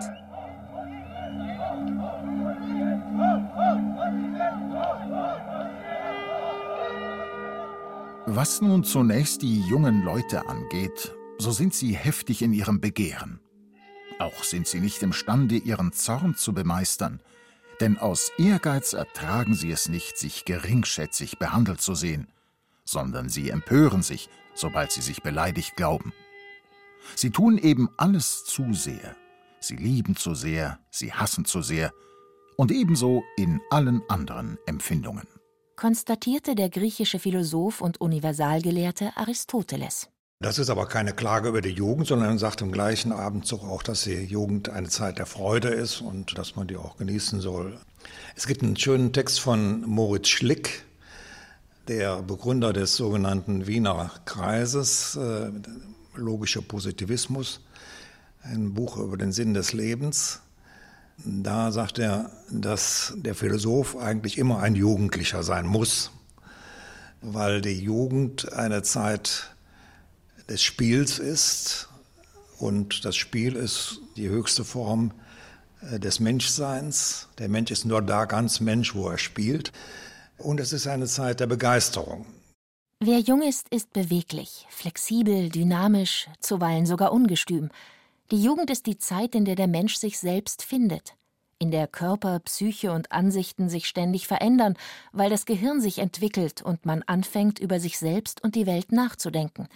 Was 8.26 8.61
nun 8.61 8.85
zunächst 8.85 9.43
die 9.43 9.61
jungen 9.62 10.05
Leute 10.05 10.49
angeht, 10.49 11.14
so 11.38 11.50
sind 11.50 11.75
sie 11.75 11.97
heftig 11.97 12.43
in 12.43 12.52
ihrem 12.52 12.81
Begehren. 12.81 13.40
Auch 14.19 14.45
sind 14.45 14.69
sie 14.69 14.81
nicht 14.81 15.02
imstande, 15.02 15.57
ihren 15.57 15.93
Zorn 15.93 16.37
zu 16.37 16.52
bemeistern, 16.52 17.21
denn 17.81 17.99
aus 17.99 18.31
Ehrgeiz 18.38 18.93
ertragen 18.93 19.55
sie 19.55 19.71
es 19.73 19.88
nicht, 19.88 20.19
sich 20.19 20.45
geringschätzig 20.45 21.38
behandelt 21.38 21.81
zu 21.81 21.95
sehen, 21.95 22.29
sondern 22.85 23.29
sie 23.29 23.50
empören 23.50 24.02
sich, 24.02 24.29
sobald 24.55 24.93
sie 24.93 25.00
sich 25.00 25.23
beleidigt 25.23 25.76
glauben. 25.76 26.12
Sie 27.17 27.31
tun 27.31 27.59
eben 27.59 27.88
alles 27.97 28.45
zu 28.45 28.75
sehr, 28.75 29.17
sie 29.59 29.76
lieben 29.76 30.17
zu 30.17 30.35
sehr, 30.35 30.79
sie 30.90 31.12
hassen 31.12 31.47
zu 31.47 31.62
sehr, 31.62 31.93
und 32.61 32.71
ebenso 32.73 33.25
in 33.38 33.59
allen 33.71 34.02
anderen 34.11 34.59
Empfindungen 34.67 35.26
konstatierte 35.76 36.55
der 36.55 36.69
griechische 36.69 37.19
Philosoph 37.19 37.81
und 37.81 38.02
Universalgelehrte 38.02 39.17
Aristoteles. 39.17 40.11
Das 40.40 40.59
ist 40.59 40.69
aber 40.69 40.85
keine 40.85 41.14
Klage 41.14 41.49
über 41.49 41.62
die 41.62 41.71
Jugend, 41.71 42.07
sondern 42.07 42.33
er 42.33 42.38
sagt 42.38 42.61
im 42.61 42.71
gleichen 42.71 43.12
Abendzug 43.12 43.64
auch, 43.64 43.83
dass 43.83 44.02
die 44.02 44.12
Jugend 44.12 44.69
eine 44.69 44.90
Zeit 44.90 45.17
der 45.17 45.25
Freude 45.25 45.69
ist 45.69 46.02
und 46.02 46.37
dass 46.37 46.55
man 46.55 46.67
die 46.67 46.76
auch 46.76 46.99
genießen 46.99 47.40
soll. 47.40 47.81
Es 48.37 48.47
gibt 48.47 48.62
einen 48.62 48.76
schönen 48.76 49.14
Text 49.14 49.40
von 49.40 49.81
Moritz 49.87 50.29
Schlick, 50.29 50.85
der 51.88 52.21
Begründer 52.21 52.75
des 52.75 52.95
sogenannten 52.95 53.67
Wiener 53.67 54.11
Kreises, 54.26 55.17
äh, 55.17 55.50
logischer 56.14 56.61
Positivismus, 56.61 57.62
ein 58.43 58.75
Buch 58.75 58.99
über 58.99 59.17
den 59.17 59.33
Sinn 59.33 59.55
des 59.55 59.73
Lebens. 59.73 60.43
Da 61.25 61.71
sagt 61.71 61.99
er, 61.99 62.31
dass 62.50 63.12
der 63.17 63.35
Philosoph 63.35 63.97
eigentlich 63.97 64.39
immer 64.39 64.61
ein 64.61 64.75
Jugendlicher 64.75 65.43
sein 65.43 65.67
muss, 65.67 66.11
weil 67.21 67.61
die 67.61 67.79
Jugend 67.79 68.53
eine 68.53 68.83
Zeit 68.83 69.55
des 70.49 70.62
Spiels 70.62 71.19
ist 71.19 71.89
und 72.59 73.05
das 73.05 73.17
Spiel 73.17 73.57
ist 73.57 74.00
die 74.17 74.29
höchste 74.29 74.65
Form 74.65 75.12
äh, 75.83 75.99
des 75.99 76.21
Menschseins. 76.21 77.29
Der 77.39 77.49
Mensch 77.49 77.71
ist 77.71 77.85
nur 77.85 78.03
da 78.03 78.27
ganz 78.27 78.61
Mensch, 78.61 78.95
wo 78.95 79.09
er 79.09 79.19
spielt. 79.19 79.73
Und 80.37 80.61
es 80.61 80.73
ist 80.73 80.87
eine 80.87 81.07
Zeit 81.07 81.41
der 81.41 81.47
Begeisterung. 81.47 82.27
Wer 83.03 83.21
jung 83.21 83.43
ist, 83.43 83.67
ist 83.71 83.93
beweglich, 83.95 84.67
flexibel, 84.69 85.49
dynamisch, 85.49 86.29
zuweilen 86.41 86.85
sogar 86.85 87.12
ungestüm. 87.12 87.71
Die 88.31 88.41
Jugend 88.41 88.71
ist 88.71 88.87
die 88.87 88.97
Zeit, 88.97 89.35
in 89.35 89.45
der 89.45 89.57
der 89.57 89.67
Mensch 89.67 89.97
sich 89.97 90.21
selbst 90.21 90.63
findet, 90.63 91.17
in 91.59 91.73
der 91.73 91.89
Körper, 91.89 92.39
Psyche 92.39 92.93
und 92.93 93.11
Ansichten 93.11 93.69
sich 93.69 93.89
ständig 93.89 94.29
verändern, 94.29 94.77
weil 95.11 95.31
das 95.31 95.47
Gehirn 95.47 95.81
sich 95.81 95.99
entwickelt 95.99 96.63
und 96.63 96.87
man 96.87 97.03
anfängt, 97.03 97.59
über 97.59 97.81
sich 97.81 97.99
selbst 97.99 98.41
und 98.45 98.55
die 98.55 98.67
Welt 98.67 98.93
nachzudenken. 98.93 99.67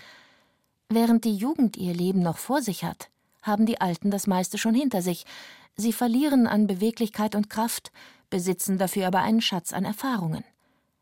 Während 0.89 1.25
die 1.25 1.35
Jugend 1.35 1.77
ihr 1.77 1.95
Leben 1.95 2.21
noch 2.21 2.39
vor 2.39 2.63
sich 2.63 2.85
hat, 2.85 3.11
haben 3.43 3.67
die 3.67 3.81
Alten 3.81 4.13
das 4.13 4.29
meiste 4.29 4.57
schon 4.57 4.75
hinter 4.75 5.03
sich. 5.03 5.25
Sie 5.75 5.93
verlieren 5.93 6.47
an 6.47 6.69
Beweglichkeit 6.69 7.35
und 7.35 7.51
Kraft, 7.51 7.91
besitzen 8.31 8.79
dafür 8.79 9.09
aber 9.09 9.19
einen 9.19 9.41
Schatz 9.41 9.73
an 9.73 9.85
Erfahrungen. 9.85 10.45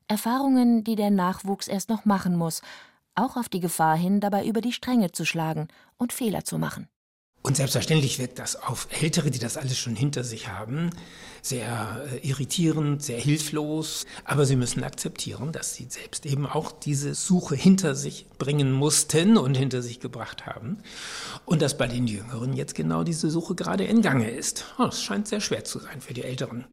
Erfahrungen, 0.08 0.84
die 0.84 0.96
der 0.96 1.10
Nachwuchs 1.10 1.68
erst 1.68 1.90
noch 1.90 2.06
machen 2.06 2.34
muss, 2.34 2.62
auch 3.14 3.36
auf 3.36 3.50
die 3.50 3.60
Gefahr 3.60 3.98
hin, 3.98 4.20
dabei 4.20 4.46
über 4.46 4.62
die 4.62 4.72
Stränge 4.72 5.12
zu 5.12 5.26
schlagen 5.26 5.68
und 5.98 6.14
Fehler 6.14 6.44
zu 6.44 6.58
machen. 6.58 6.88
Und 7.42 7.56
selbstverständlich 7.56 8.20
wirkt 8.20 8.38
das 8.38 8.54
auf 8.54 8.86
Ältere, 9.02 9.32
die 9.32 9.40
das 9.40 9.56
alles 9.56 9.76
schon 9.76 9.96
hinter 9.96 10.22
sich 10.22 10.46
haben, 10.46 10.90
sehr 11.42 12.06
äh, 12.12 12.26
irritierend, 12.26 13.02
sehr 13.02 13.18
hilflos. 13.18 14.06
Aber 14.24 14.46
sie 14.46 14.54
müssen 14.54 14.84
akzeptieren, 14.84 15.50
dass 15.50 15.74
sie 15.74 15.86
selbst 15.88 16.24
eben 16.24 16.46
auch 16.46 16.70
diese 16.70 17.14
Suche 17.14 17.56
hinter 17.56 17.96
sich 17.96 18.26
bringen 18.38 18.70
mussten 18.70 19.36
und 19.36 19.56
hinter 19.56 19.82
sich 19.82 19.98
gebracht 19.98 20.46
haben. 20.46 20.78
Und 21.44 21.62
dass 21.62 21.76
bei 21.76 21.88
den 21.88 22.06
Jüngeren 22.06 22.52
jetzt 22.52 22.76
genau 22.76 23.02
diese 23.02 23.28
Suche 23.28 23.56
gerade 23.56 23.84
in 23.84 24.02
Gange 24.02 24.30
ist. 24.30 24.64
Oh, 24.78 24.84
das 24.84 25.02
scheint 25.02 25.26
sehr 25.26 25.40
schwer 25.40 25.64
zu 25.64 25.80
sein 25.80 26.00
für 26.00 26.14
die 26.14 26.22
Älteren. 26.22 26.66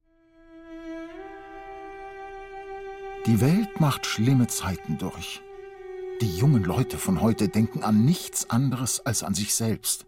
Die 3.26 3.42
Welt 3.42 3.82
macht 3.82 4.06
schlimme 4.06 4.48
Zeiten 4.48 5.00
durch. 5.00 5.42
Die 6.22 6.38
jungen 6.38 6.64
Leute 6.64 6.98
von 6.98 7.22
heute 7.22 7.50
denken 7.50 7.84
an 7.84 8.06
nichts 8.06 8.50
anderes 8.50 9.00
als 9.06 9.24
an 9.24 9.34
sich 9.34 9.56
selbst. 9.56 10.06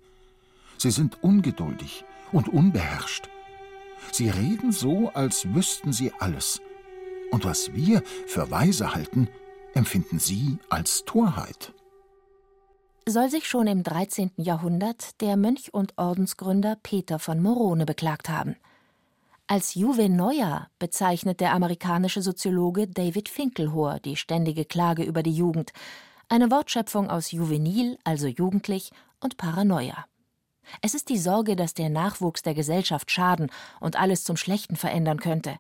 Sie 0.82 0.90
sind 0.90 1.22
ungeduldig 1.22 2.06
und 2.32 2.50
unbeherrscht. 2.50 3.30
Sie 4.12 4.32
reden 4.32 4.72
so, 4.72 5.12
als 5.14 5.54
wüssten 5.54 5.94
sie 5.94 6.12
alles. 6.18 6.60
Und 7.30 7.46
was 7.46 7.76
wir 7.76 8.02
für 8.26 8.50
weise 8.50 8.96
halten, 8.96 9.30
empfinden 9.76 10.18
sie 10.18 10.58
als 10.70 11.04
Torheit. 11.06 11.72
Soll 13.08 13.30
sich 13.30 13.48
schon 13.48 13.68
im 13.68 13.84
13. 13.84 14.32
Jahrhundert 14.38 15.22
der 15.22 15.38
Mönch 15.38 15.72
und 15.72 15.96
Ordensgründer 16.00 16.80
Peter 16.82 17.20
von 17.20 17.44
Morone 17.44 17.86
beklagt 17.86 18.28
haben. 18.28 18.56
Als 19.46 19.76
Juvenoia 19.76 20.68
bezeichnet 20.80 21.42
der 21.42 21.54
amerikanische 21.54 22.24
Soziologe 22.24 22.88
David 22.88 23.30
Finkelhor 23.30 24.00
die 24.00 24.16
ständige 24.16 24.66
Klage 24.66 25.04
über 25.04 25.22
die 25.22 25.36
Jugend, 25.36 25.74
eine 26.28 26.50
Wortschöpfung 26.50 27.08
aus 27.12 27.32
juvenil, 27.32 28.00
also 28.04 28.26
jugendlich, 28.26 28.90
und 29.20 29.38
Paranoia. 29.38 30.08
Es 30.82 30.94
ist 30.94 31.10
die 31.10 31.18
Sorge, 31.18 31.56
dass 31.56 31.74
der 31.74 31.90
Nachwuchs 31.90 32.42
der 32.42 32.54
Gesellschaft 32.54 33.12
schaden 33.12 33.52
und 33.80 34.00
alles 34.00 34.24
zum 34.24 34.38
Schlechten 34.38 34.76
verändern 34.76 35.20
könnte. 35.20 35.58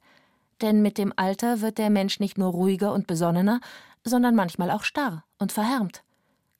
Denn 0.62 0.82
mit 0.82 0.98
dem 0.98 1.14
Alter 1.16 1.62
wird 1.62 1.78
der 1.78 1.90
Mensch 1.90 2.20
nicht 2.20 2.38
nur 2.38 2.52
ruhiger 2.52 2.94
und 2.94 3.08
besonnener, 3.08 3.60
sondern 4.04 4.36
manchmal 4.36 4.72
auch 4.72 4.84
starr 4.84 5.24
und 5.38 5.52
verhärmt. 5.52 6.04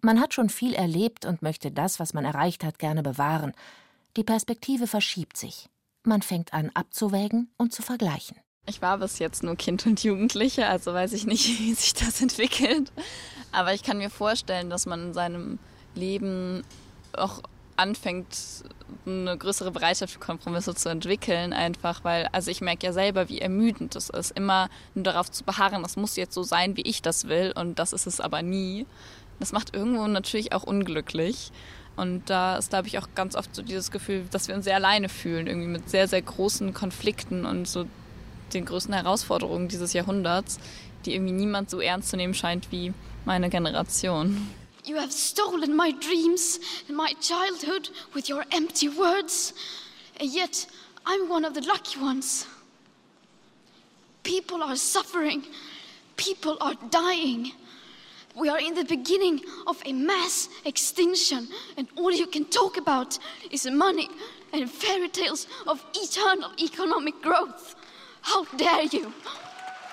Man 0.02 0.20
hat 0.20 0.34
schon 0.34 0.50
viel 0.50 0.74
erlebt 0.74 1.26
und 1.26 1.44
möchte 1.44 1.72
das, 1.72 2.00
was 2.00 2.14
man 2.14 2.26
erreicht 2.26 2.64
hat, 2.64 2.80
gerne 2.80 3.04
bewahren. 3.04 3.54
Die 4.18 4.24
Perspektive 4.24 4.88
verschiebt 4.88 5.38
sich. 5.38 5.70
Man 6.04 6.24
fängt 6.24 6.54
an 6.54 6.72
abzuwägen 6.74 7.52
und 7.58 7.74
zu 7.74 7.84
vergleichen. 7.84 8.38
Ich 8.66 8.82
war 8.82 8.98
bis 8.98 9.20
jetzt 9.20 9.44
nur 9.44 9.56
Kind 9.56 9.86
und 9.86 10.04
Jugendliche, 10.04 10.68
also 10.68 10.94
weiß 10.94 11.14
ich 11.14 11.26
nicht, 11.26 11.48
wie 11.60 11.74
sich 11.74 11.94
das 11.94 12.22
entwickelt. 12.22 12.92
Aber 13.52 13.74
ich 13.74 13.84
kann 13.84 13.98
mir 13.98 14.10
vorstellen, 14.10 14.70
dass 14.70 14.86
man 14.86 15.08
in 15.08 15.14
seinem 15.14 15.60
Leben 15.94 16.64
auch 17.14 17.42
anfängt, 17.82 18.38
eine 19.06 19.38
größere 19.38 19.72
Bereitschaft 19.72 20.14
für 20.14 20.20
Kompromisse 20.20 20.76
zu 20.76 20.90
entwickeln, 20.90 21.54
einfach 21.54 22.04
weil, 22.04 22.28
also 22.32 22.52
ich 22.52 22.62
merke 22.62 22.86
ja 22.86 22.94
selber, 22.94 23.30
wie 23.30 23.40
ermüdend 23.40 23.96
es 23.96 24.10
ist, 24.10 24.32
immer 24.32 24.70
nur 24.94 25.04
darauf 25.04 25.32
zu 25.32 25.44
beharren, 25.44 25.82
das 25.82 25.98
muss 25.98 26.16
jetzt 26.16 26.34
so 26.34 26.44
sein, 26.44 26.78
wie 26.78 26.82
ich 26.82 27.02
das 27.02 27.28
will 27.28 27.54
und 27.56 27.80
das 27.80 27.94
ist 27.94 28.08
es 28.08 28.22
aber 28.22 28.42
nie. 28.42 28.86
Das 29.40 29.52
macht 29.52 29.76
irgendwo 29.76 30.06
natürlich 30.08 30.54
auch 30.54 30.64
unglücklich. 30.64 31.52
Und 31.96 32.30
da 32.30 32.58
ist, 32.58 32.70
glaube 32.70 32.88
ich, 32.88 33.00
auch 33.00 33.08
ganz 33.16 33.36
oft 33.36 33.54
so 33.54 33.62
dieses 33.62 33.92
Gefühl, 33.92 34.26
dass 34.32 34.48
wir 34.48 34.56
uns 34.56 34.66
sehr 34.66 34.76
alleine 34.76 35.10
fühlen, 35.10 35.48
irgendwie 35.48 35.68
mit 35.68 35.90
sehr, 35.90 36.08
sehr 36.08 36.22
großen 36.22 36.74
Konflikten 36.74 37.46
und 37.46 37.68
so 37.68 37.86
den 38.54 38.66
größten 38.66 38.94
Herausforderungen 38.94 39.68
dieses 39.68 39.94
Jahrhunderts, 39.94 40.60
die 41.06 41.16
irgendwie 41.16 41.34
niemand 41.34 41.70
so 41.70 41.80
ernst 41.80 42.10
zu 42.10 42.18
nehmen 42.18 42.34
scheint 42.34 42.72
wie 42.72 42.94
meine 43.26 43.50
Generation. 43.50 44.48
You 44.84 44.98
have 44.98 45.12
stolen 45.12 45.76
my 45.76 45.92
dreams 45.92 46.60
and 46.88 46.98
my 46.98 47.14
childhood 47.22 47.90
with 48.14 48.28
your 48.30 48.46
empty 48.52 48.90
words, 48.90 49.54
and 50.20 50.30
yet 50.30 50.66
I'm 51.06 51.30
one 51.30 51.46
of 51.46 51.54
the 51.54 51.62
lucky 51.62 52.00
ones. 52.00 52.48
People 54.24 54.64
are 54.64 54.76
suffering, 54.76 55.44
people 56.18 56.58
are 56.62 56.76
dying. 56.90 57.52
We 58.36 58.50
are 58.50 58.60
in 58.60 58.76
the 58.76 58.86
beginning 58.86 59.42
of 59.68 59.82
a 59.86 59.94
mass 59.94 60.48
extinction, 60.66 61.48
and 61.78 61.88
all 61.98 62.12
you 62.12 62.28
can 62.28 62.46
talk 62.46 62.78
about 62.78 63.20
is 63.52 63.66
money 63.66 64.10
and 64.54 64.70
fairy 64.70 65.10
tales 65.10 65.48
of 65.68 65.84
eternal 65.94 66.52
economic 66.60 67.22
growth. 67.22 67.76
How 68.22 68.46
dare 68.58 68.86
you! 68.86 69.14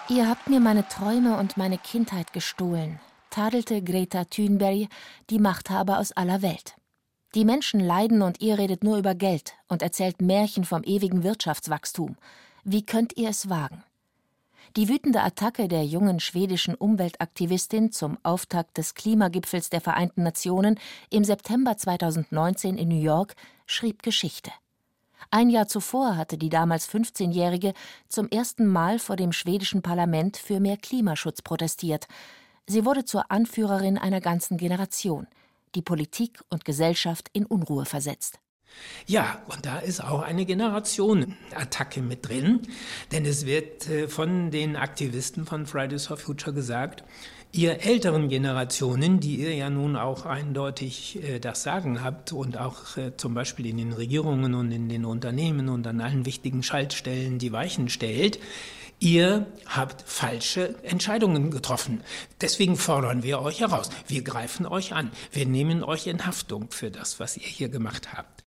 Ihr 0.08 0.26
habt 0.26 0.48
mir 0.48 0.60
meine 0.60 0.88
Träume 0.88 1.36
und 1.36 1.56
meine 1.56 1.78
Kindheit 1.78 2.32
gestohlen, 2.32 3.00
tadelte 3.30 3.82
Greta 3.82 4.24
Thunberg 4.24 4.88
die 5.30 5.38
Machthaber 5.38 5.98
aus 5.98 6.12
aller 6.12 6.42
Welt. 6.42 6.76
Die 7.34 7.44
Menschen 7.44 7.80
leiden 7.80 8.22
und 8.22 8.40
ihr 8.40 8.58
redet 8.58 8.82
nur 8.82 8.96
über 8.96 9.14
Geld 9.14 9.54
und 9.68 9.82
erzählt 9.82 10.22
Märchen 10.22 10.64
vom 10.64 10.82
ewigen 10.84 11.22
Wirtschaftswachstum. 11.22 12.16
Wie 12.64 12.84
könnt 12.84 13.16
ihr 13.16 13.28
es 13.28 13.48
wagen? 13.48 13.84
Die 14.76 14.88
wütende 14.88 15.22
Attacke 15.22 15.68
der 15.68 15.84
jungen 15.84 16.20
schwedischen 16.20 16.74
Umweltaktivistin 16.74 17.92
zum 17.92 18.18
Auftakt 18.22 18.76
des 18.76 18.94
Klimagipfels 18.94 19.70
der 19.70 19.80
Vereinten 19.80 20.22
Nationen 20.22 20.78
im 21.10 21.24
September 21.24 21.76
2019 21.76 22.76
in 22.76 22.88
New 22.88 23.00
York 23.00 23.34
schrieb 23.66 24.02
Geschichte. 24.02 24.50
Ein 25.30 25.50
Jahr 25.50 25.68
zuvor 25.68 26.16
hatte 26.16 26.38
die 26.38 26.48
damals 26.48 26.88
15-Jährige 26.88 27.74
zum 28.08 28.28
ersten 28.28 28.66
Mal 28.66 28.98
vor 28.98 29.16
dem 29.16 29.32
schwedischen 29.32 29.82
Parlament 29.82 30.36
für 30.36 30.60
mehr 30.60 30.76
Klimaschutz 30.76 31.42
protestiert. 31.42 32.06
Sie 32.70 32.84
wurde 32.84 33.06
zur 33.06 33.30
Anführerin 33.30 33.96
einer 33.96 34.20
ganzen 34.20 34.58
Generation, 34.58 35.26
die 35.74 35.80
Politik 35.80 36.40
und 36.50 36.66
Gesellschaft 36.66 37.30
in 37.32 37.46
Unruhe 37.46 37.86
versetzt. 37.86 38.40
Ja, 39.06 39.42
und 39.48 39.64
da 39.64 39.78
ist 39.78 40.04
auch 40.04 40.20
eine 40.20 40.44
Generationenattacke 40.44 42.02
mit 42.02 42.28
drin, 42.28 42.60
denn 43.10 43.24
es 43.24 43.46
wird 43.46 43.88
äh, 43.88 44.06
von 44.06 44.50
den 44.50 44.76
Aktivisten 44.76 45.46
von 45.46 45.64
Fridays 45.64 46.06
for 46.06 46.18
Future 46.18 46.54
gesagt, 46.54 47.04
ihr 47.52 47.80
älteren 47.80 48.28
Generationen, 48.28 49.18
die 49.18 49.36
ihr 49.36 49.54
ja 49.54 49.70
nun 49.70 49.96
auch 49.96 50.26
eindeutig 50.26 51.22
äh, 51.22 51.38
das 51.38 51.62
Sagen 51.62 52.04
habt 52.04 52.32
und 52.32 52.58
auch 52.58 52.98
äh, 52.98 53.16
zum 53.16 53.32
Beispiel 53.32 53.64
in 53.64 53.78
den 53.78 53.94
Regierungen 53.94 54.54
und 54.54 54.70
in 54.70 54.90
den 54.90 55.06
Unternehmen 55.06 55.70
und 55.70 55.86
an 55.86 56.02
allen 56.02 56.26
wichtigen 56.26 56.62
Schaltstellen 56.62 57.38
die 57.38 57.52
Weichen 57.52 57.88
stellt, 57.88 58.38
Ihr 59.00 59.46
habt 59.66 60.02
falsche 60.02 60.82
Entscheidungen 60.82 61.52
getroffen. 61.52 62.02
Deswegen 62.40 62.76
fordern 62.76 63.22
wir 63.22 63.40
euch 63.40 63.60
heraus. 63.60 63.90
Wir 64.08 64.22
greifen 64.22 64.66
euch 64.66 64.92
an. 64.92 65.12
Wir 65.30 65.46
nehmen 65.46 65.84
euch 65.84 66.08
in 66.08 66.26
Haftung 66.26 66.70
für 66.70 66.90
das, 66.90 67.20
was 67.20 67.36
ihr 67.36 67.46
hier 67.46 67.68
gemacht 67.68 68.12
habt. 68.12 68.42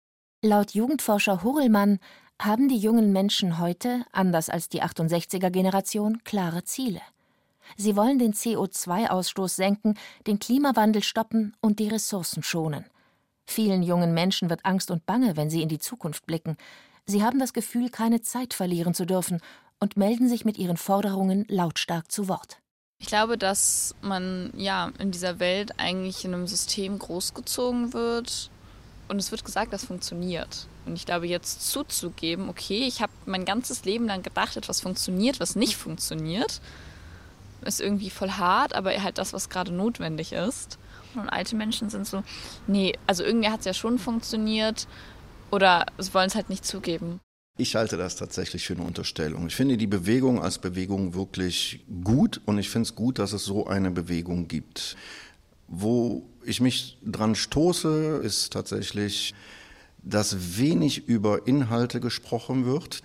Laut 0.42 0.72
Jugendforscher 0.72 1.44
Hurelmann 1.44 2.00
haben 2.42 2.70
die 2.70 2.78
jungen 2.78 3.12
Menschen 3.12 3.60
heute, 3.60 4.06
anders 4.14 4.50
als 4.50 4.70
die 4.70 4.84
68er 4.84 5.50
Generation, 5.50 6.24
klare 6.24 6.64
Ziele. 6.64 7.02
Sie 7.76 7.98
wollen 7.98 8.18
den 8.18 8.34
CO2-Ausstoß 8.34 9.50
senken, 9.50 9.96
den 10.28 10.40
Klimawandel 10.40 11.04
stoppen 11.04 11.58
und 11.60 11.80
die 11.80 11.90
Ressourcen 11.90 12.42
schonen. 12.42 12.86
Vielen 13.46 13.84
jungen 13.84 14.14
Menschen 14.14 14.50
wird 14.50 14.64
Angst 14.64 14.92
und 14.92 15.06
Bange, 15.06 15.36
wenn 15.36 15.50
sie 15.50 15.62
in 15.62 15.70
die 15.70 15.80
Zukunft 15.80 16.26
blicken. 16.26 16.56
Sie 17.06 17.24
haben 17.24 17.40
das 17.40 17.54
Gefühl, 17.54 17.90
keine 17.90 18.22
Zeit 18.22 18.54
verlieren 18.54 18.94
zu 18.94 19.06
dürfen 19.06 19.42
und 19.80 19.98
melden 19.98 20.30
sich 20.30 20.46
mit 20.46 20.58
ihren 20.58 20.78
Forderungen 20.78 21.46
lautstark 21.48 22.12
zu 22.12 22.28
Wort. 22.28 22.60
Ich 23.00 23.08
glaube, 23.08 23.38
dass 23.38 23.96
man 24.02 24.52
ja 24.56 24.92
in 24.98 25.12
dieser 25.12 25.40
Welt 25.40 25.80
eigentlich 25.80 26.26
in 26.26 26.34
einem 26.34 26.48
System 26.48 26.98
großgezogen 26.98 27.94
wird 27.94 28.50
und 29.08 29.20
es 29.20 29.32
wird 29.32 29.46
gesagt, 29.46 29.72
das 29.72 29.86
funktioniert. 29.86 30.68
Und 30.86 30.96
ich 30.96 31.06
glaube, 31.06 31.28
jetzt 31.28 31.70
zuzugeben, 31.70 32.50
okay, 32.50 32.86
ich 32.88 33.02
habe 33.02 33.12
mein 33.26 33.46
ganzes 33.46 33.86
Leben 33.86 34.08
lang 34.08 34.24
gedacht, 34.24 34.58
etwas 34.58 34.82
funktioniert, 34.82 35.40
was 35.40 35.56
nicht 35.56 35.76
funktioniert, 35.76 36.62
ist 37.66 37.82
irgendwie 37.82 38.10
voll 38.10 38.32
hart, 38.32 38.74
aber 38.74 38.92
halt 39.02 39.18
das, 39.18 39.34
was 39.34 39.50
gerade 39.50 39.74
notwendig 39.74 40.34
ist. 40.34 40.78
Und 41.16 41.30
alte 41.30 41.56
Menschen 41.56 41.90
sind 41.90 42.08
so, 42.08 42.24
nee, 42.68 42.94
also 43.06 43.24
irgendwie 43.24 43.50
hat 43.50 43.60
es 43.60 43.66
ja 43.66 43.74
schon 43.74 44.00
funktioniert 44.00 44.88
oder 45.52 45.86
sie 45.98 46.14
wollen 46.14 46.28
es 46.28 46.36
halt 46.36 46.50
nicht 46.50 46.66
zugeben. 46.66 47.20
Ich 47.60 47.76
halte 47.76 47.98
das 47.98 48.16
tatsächlich 48.16 48.68
für 48.68 48.74
eine 48.74 48.84
Unterstellung. 48.84 49.48
Ich 49.48 49.56
finde 49.56 49.78
die 49.78 49.88
Bewegung 49.88 50.40
als 50.40 50.60
Bewegung 50.60 51.16
wirklich 51.16 51.84
gut 52.04 52.40
und 52.46 52.60
ich 52.60 52.70
finde 52.70 52.84
es 52.84 52.96
gut, 52.96 53.18
dass 53.18 53.34
es 53.34 53.46
so 53.46 53.66
eine 53.66 53.90
Bewegung 53.90 54.48
gibt. 54.48 54.96
Wo 55.68 56.24
ich 56.44 56.62
mich 56.62 57.00
dran 57.04 57.34
stoße, 57.34 58.22
ist 58.24 58.54
tatsächlich, 58.54 59.34
dass 60.04 60.60
wenig 60.60 61.08
über 61.08 61.48
Inhalte 61.48 62.00
gesprochen 62.00 62.68
wird 62.68 63.02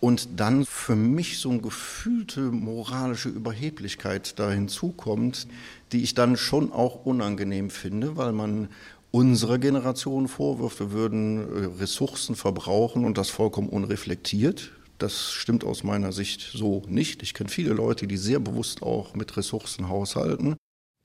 und 0.00 0.40
dann 0.40 0.64
für 0.64 0.96
mich 0.96 1.38
so 1.38 1.50
eine 1.50 1.60
gefühlte 1.60 2.40
moralische 2.40 3.28
Überheblichkeit 3.28 4.38
da 4.38 4.50
hinzukommt, 4.50 5.46
die 5.92 6.02
ich 6.02 6.14
dann 6.14 6.38
schon 6.38 6.72
auch 6.72 7.04
unangenehm 7.04 7.68
finde, 7.68 8.16
weil 8.16 8.32
man 8.32 8.68
unserer 9.10 9.58
Generation 9.58 10.28
vorwirft, 10.28 10.80
wir 10.80 10.92
würden 10.92 11.38
äh, 11.38 11.80
Ressourcen 11.80 12.34
verbrauchen 12.34 13.04
und 13.04 13.18
das 13.18 13.30
vollkommen 13.30 13.68
unreflektiert. 13.68 14.72
Das 14.98 15.30
stimmt 15.30 15.64
aus 15.64 15.84
meiner 15.84 16.12
Sicht 16.12 16.50
so 16.52 16.82
nicht. 16.88 17.22
Ich 17.22 17.34
kenne 17.34 17.48
viele 17.48 17.72
Leute, 17.72 18.06
die 18.06 18.16
sehr 18.16 18.40
bewusst 18.40 18.82
auch 18.82 19.14
mit 19.14 19.36
Ressourcen 19.36 19.88
haushalten. 19.88 20.56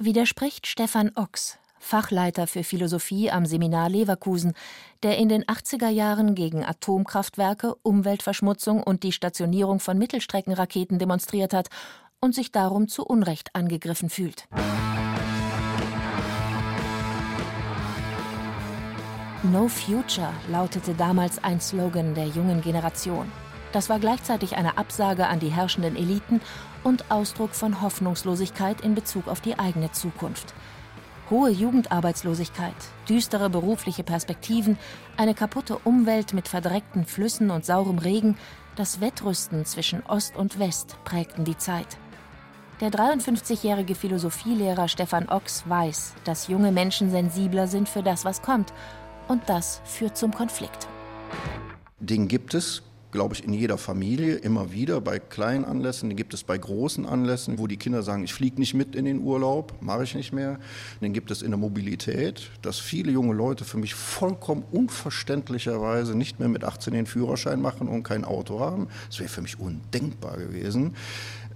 Widerspricht 0.01 0.65
Stefan 0.65 1.11
Ochs, 1.15 1.59
Fachleiter 1.79 2.47
für 2.47 2.63
Philosophie 2.63 3.29
am 3.29 3.45
Seminar 3.45 3.89
Leverkusen, 3.89 4.53
der 5.03 5.17
in 5.17 5.29
den 5.29 5.43
80er 5.43 5.89
Jahren 5.89 6.33
gegen 6.33 6.63
Atomkraftwerke, 6.63 7.75
Umweltverschmutzung 7.83 8.81
und 8.81 9.03
die 9.03 9.11
Stationierung 9.11 9.79
von 9.79 9.97
Mittelstreckenraketen 9.99 10.97
demonstriert 10.97 11.53
hat 11.53 11.69
und 12.19 12.33
sich 12.33 12.51
darum 12.51 12.87
zu 12.87 13.05
Unrecht 13.05 13.53
angegriffen 13.53 14.09
fühlt. 14.09 14.47
No 19.53 19.67
Future 19.67 20.33
lautete 20.49 20.95
damals 20.95 21.43
ein 21.43 21.61
Slogan 21.61 22.15
der 22.15 22.25
jungen 22.25 22.61
Generation. 22.61 23.31
Das 23.71 23.87
war 23.87 23.99
gleichzeitig 23.99 24.57
eine 24.57 24.79
Absage 24.79 25.27
an 25.27 25.39
die 25.39 25.51
herrschenden 25.51 25.95
Eliten 25.95 26.41
und 26.83 27.11
Ausdruck 27.11 27.53
von 27.53 27.79
Hoffnungslosigkeit 27.79 28.81
in 28.81 28.95
Bezug 28.95 29.27
auf 29.27 29.41
die 29.41 29.59
eigene 29.59 29.91
Zukunft. 29.91 30.55
Hohe 31.29 31.51
Jugendarbeitslosigkeit, 31.51 32.73
düstere 33.07 33.51
berufliche 33.51 34.01
Perspektiven, 34.01 34.79
eine 35.17 35.35
kaputte 35.35 35.77
Umwelt 35.83 36.33
mit 36.33 36.47
verdreckten 36.47 37.05
Flüssen 37.05 37.51
und 37.51 37.63
saurem 37.63 37.99
Regen, 37.99 38.39
das 38.75 39.01
Wettrüsten 39.01 39.65
zwischen 39.65 40.03
Ost 40.07 40.35
und 40.35 40.57
West 40.57 40.97
prägten 41.03 41.45
die 41.45 41.59
Zeit. 41.59 41.99
Der 42.81 42.89
53-jährige 42.89 43.93
Philosophielehrer 43.93 44.87
Stefan 44.87 45.29
Ochs 45.29 45.63
weiß, 45.67 46.15
dass 46.23 46.47
junge 46.47 46.71
Menschen 46.71 47.11
sensibler 47.11 47.67
sind 47.67 47.87
für 47.87 48.01
das, 48.01 48.25
was 48.25 48.41
kommt 48.41 48.73
und 49.27 49.41
das 49.47 49.81
führt 49.85 50.17
zum 50.17 50.33
Konflikt. 50.33 50.87
Den 51.99 52.27
gibt 52.27 52.53
es, 52.53 52.83
glaube 53.11 53.35
ich, 53.35 53.43
in 53.43 53.53
jeder 53.53 53.77
Familie 53.77 54.35
immer 54.35 54.73
wieder 54.73 54.99
bei 54.99 55.19
kleinen 55.19 55.63
Anlässen. 55.63 56.09
Den 56.09 56.17
gibt 56.17 56.33
es 56.33 56.43
bei 56.43 56.57
großen 56.57 57.05
Anlässen, 57.05 57.59
wo 57.59 57.67
die 57.67 57.77
Kinder 57.77 58.03
sagen, 58.03 58.23
ich 58.23 58.33
fliege 58.33 58.59
nicht 58.59 58.73
mit 58.73 58.95
in 58.95 59.05
den 59.05 59.21
Urlaub, 59.21 59.73
mache 59.81 60.03
ich 60.03 60.15
nicht 60.15 60.33
mehr. 60.33 60.59
Den 61.01 61.13
gibt 61.13 61.31
es 61.31 61.41
in 61.41 61.51
der 61.51 61.57
Mobilität, 61.57 62.49
dass 62.61 62.79
viele 62.79 63.11
junge 63.11 63.33
Leute 63.33 63.63
für 63.63 63.77
mich 63.77 63.93
vollkommen 63.93 64.63
unverständlicherweise 64.71 66.17
nicht 66.17 66.39
mehr 66.39 66.49
mit 66.49 66.63
18 66.63 66.93
den 66.93 67.05
Führerschein 67.05 67.61
machen 67.61 67.87
und 67.87 68.03
kein 68.03 68.25
Auto 68.25 68.59
haben. 68.59 68.87
Das 69.09 69.19
wäre 69.19 69.29
für 69.29 69.41
mich 69.41 69.59
undenkbar 69.59 70.37
gewesen. 70.37 70.95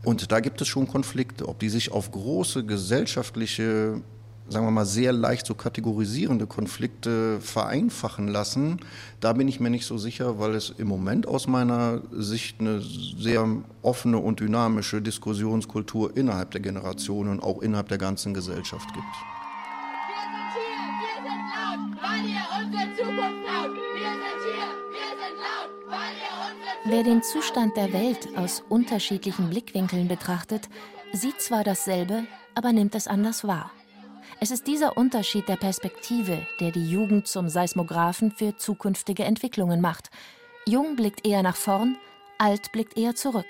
Und 0.04 0.32
da 0.32 0.40
gibt 0.40 0.62
es 0.62 0.68
schon 0.68 0.88
Konflikte, 0.88 1.50
ob 1.50 1.60
die 1.60 1.70
sich 1.70 1.92
auf 1.92 2.12
große 2.12 2.66
gesellschaftliche 2.66 4.02
sagen 4.50 4.66
wir 4.66 4.72
mal, 4.72 4.86
sehr 4.86 5.12
leicht 5.12 5.46
so 5.46 5.56
kategorisierende 5.56 6.48
Konflikte 6.48 7.40
vereinfachen 7.42 8.28
lassen. 8.28 8.80
Da 9.20 9.34
bin 9.34 9.48
ich 9.48 9.60
mir 9.60 9.70
nicht 9.70 9.86
so 9.86 9.98
sicher, 9.98 10.40
weil 10.40 10.56
es 10.56 10.74
im 10.78 10.88
Moment 10.88 11.28
aus 11.28 11.48
meiner 11.48 12.02
Sicht 12.12 12.60
eine 12.60 12.82
sehr 12.82 13.48
offene 13.82 14.20
und 14.20 14.40
dynamische 14.40 15.02
Diskussionskultur 15.02 16.16
innerhalb 16.16 16.52
der 16.52 16.62
Generationen 16.62 17.32
und 17.32 17.44
auch 17.44 17.62
innerhalb 17.62 17.90
der 17.90 17.98
ganzen 17.98 18.34
Gesellschaft 18.34 18.88
gibt. 18.94 19.06
Wer 26.90 27.04
den 27.04 27.22
Zustand 27.22 27.76
der 27.76 27.92
Welt 27.92 28.30
aus 28.38 28.64
unterschiedlichen 28.70 29.50
Blickwinkeln 29.50 30.08
betrachtet, 30.08 30.70
sieht 31.12 31.42
zwar 31.42 31.66
dasselbe, 31.66 32.24
aber 32.56 32.72
nimmt 32.72 32.96
es 32.96 33.08
anders 33.08 33.46
wahr. 33.46 33.72
Es 34.40 34.52
ist 34.52 34.68
dieser 34.68 34.98
Unterschied 34.98 35.50
der 35.50 35.56
Perspektive, 35.56 36.46
der 36.60 36.70
die 36.70 36.88
Jugend 36.88 37.28
zum 37.28 37.50
Seismographen 37.50 38.32
für 38.32 38.56
zukünftige 38.56 39.24
Entwicklungen 39.24 39.82
macht. 39.82 40.12
Jung 40.68 40.96
blickt 40.96 41.26
eher 41.26 41.42
nach 41.42 41.56
vorn, 41.56 41.98
alt 42.38 42.72
blickt 42.72 42.98
eher 42.98 43.16
zurück. 43.16 43.48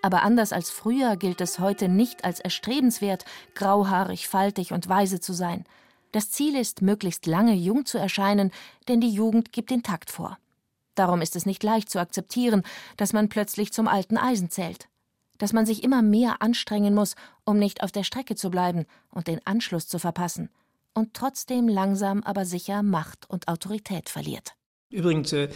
Aber 0.00 0.22
anders 0.22 0.54
als 0.54 0.70
früher 0.70 1.16
gilt 1.16 1.42
es 1.42 1.58
heute 1.58 1.88
nicht 1.88 2.24
als 2.24 2.40
erstrebenswert, 2.40 3.26
grauhaarig, 3.54 4.26
faltig 4.26 4.72
und 4.72 4.88
weise 4.88 5.20
zu 5.20 5.34
sein. 5.34 5.66
Das 6.12 6.30
Ziel 6.30 6.56
ist, 6.56 6.80
möglichst 6.80 7.26
lange 7.26 7.52
jung 7.52 7.84
zu 7.84 7.98
erscheinen, 7.98 8.52
denn 8.88 9.02
die 9.02 9.10
Jugend 9.10 9.52
gibt 9.52 9.70
den 9.70 9.82
Takt 9.82 10.10
vor. 10.10 10.38
Darum 10.94 11.20
ist 11.20 11.36
es 11.36 11.44
nicht 11.44 11.62
leicht 11.62 11.90
zu 11.90 12.00
akzeptieren, 12.00 12.62
dass 12.96 13.12
man 13.12 13.28
plötzlich 13.28 13.70
zum 13.70 13.86
alten 13.86 14.16
Eisen 14.16 14.48
zählt 14.48 14.88
dass 15.38 15.52
man 15.52 15.66
sich 15.66 15.82
immer 15.82 16.02
mehr 16.02 16.42
anstrengen 16.42 16.94
muss, 16.94 17.14
um 17.44 17.58
nicht 17.58 17.82
auf 17.82 17.92
der 17.92 18.04
Strecke 18.04 18.34
zu 18.34 18.50
bleiben 18.50 18.86
und 19.10 19.28
den 19.28 19.40
Anschluss 19.46 19.88
zu 19.88 19.98
verpassen, 19.98 20.50
und 20.94 21.14
trotzdem 21.14 21.68
langsam 21.68 22.22
aber 22.22 22.44
sicher 22.44 22.82
Macht 22.82 23.28
und 23.28 23.48
Autorität 23.48 24.08
verliert. 24.08 24.54
Übrigens, 24.90 25.32
äh, 25.32 25.48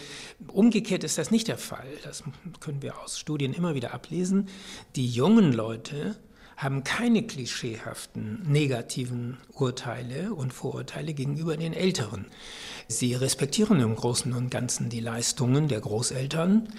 umgekehrt 0.47 1.03
ist 1.03 1.17
das 1.17 1.31
nicht 1.31 1.47
der 1.47 1.57
Fall. 1.57 1.87
Das 2.03 2.23
können 2.59 2.81
wir 2.81 2.99
aus 2.99 3.17
Studien 3.17 3.53
immer 3.53 3.75
wieder 3.75 3.93
ablesen. 3.93 4.49
Die 4.95 5.07
jungen 5.07 5.53
Leute 5.53 6.17
haben 6.61 6.83
keine 6.83 7.23
klischeehaften 7.23 8.43
negativen 8.47 9.37
Urteile 9.53 10.33
und 10.33 10.53
Vorurteile 10.53 11.13
gegenüber 11.15 11.57
den 11.57 11.73
Älteren. 11.73 12.27
Sie 12.87 13.15
respektieren 13.15 13.79
im 13.79 13.95
Großen 13.95 14.31
und 14.33 14.51
Ganzen 14.51 14.89
die 14.89 14.99
Leistungen 14.99 15.67
der 15.67 15.81
Großeltern. 15.81 16.69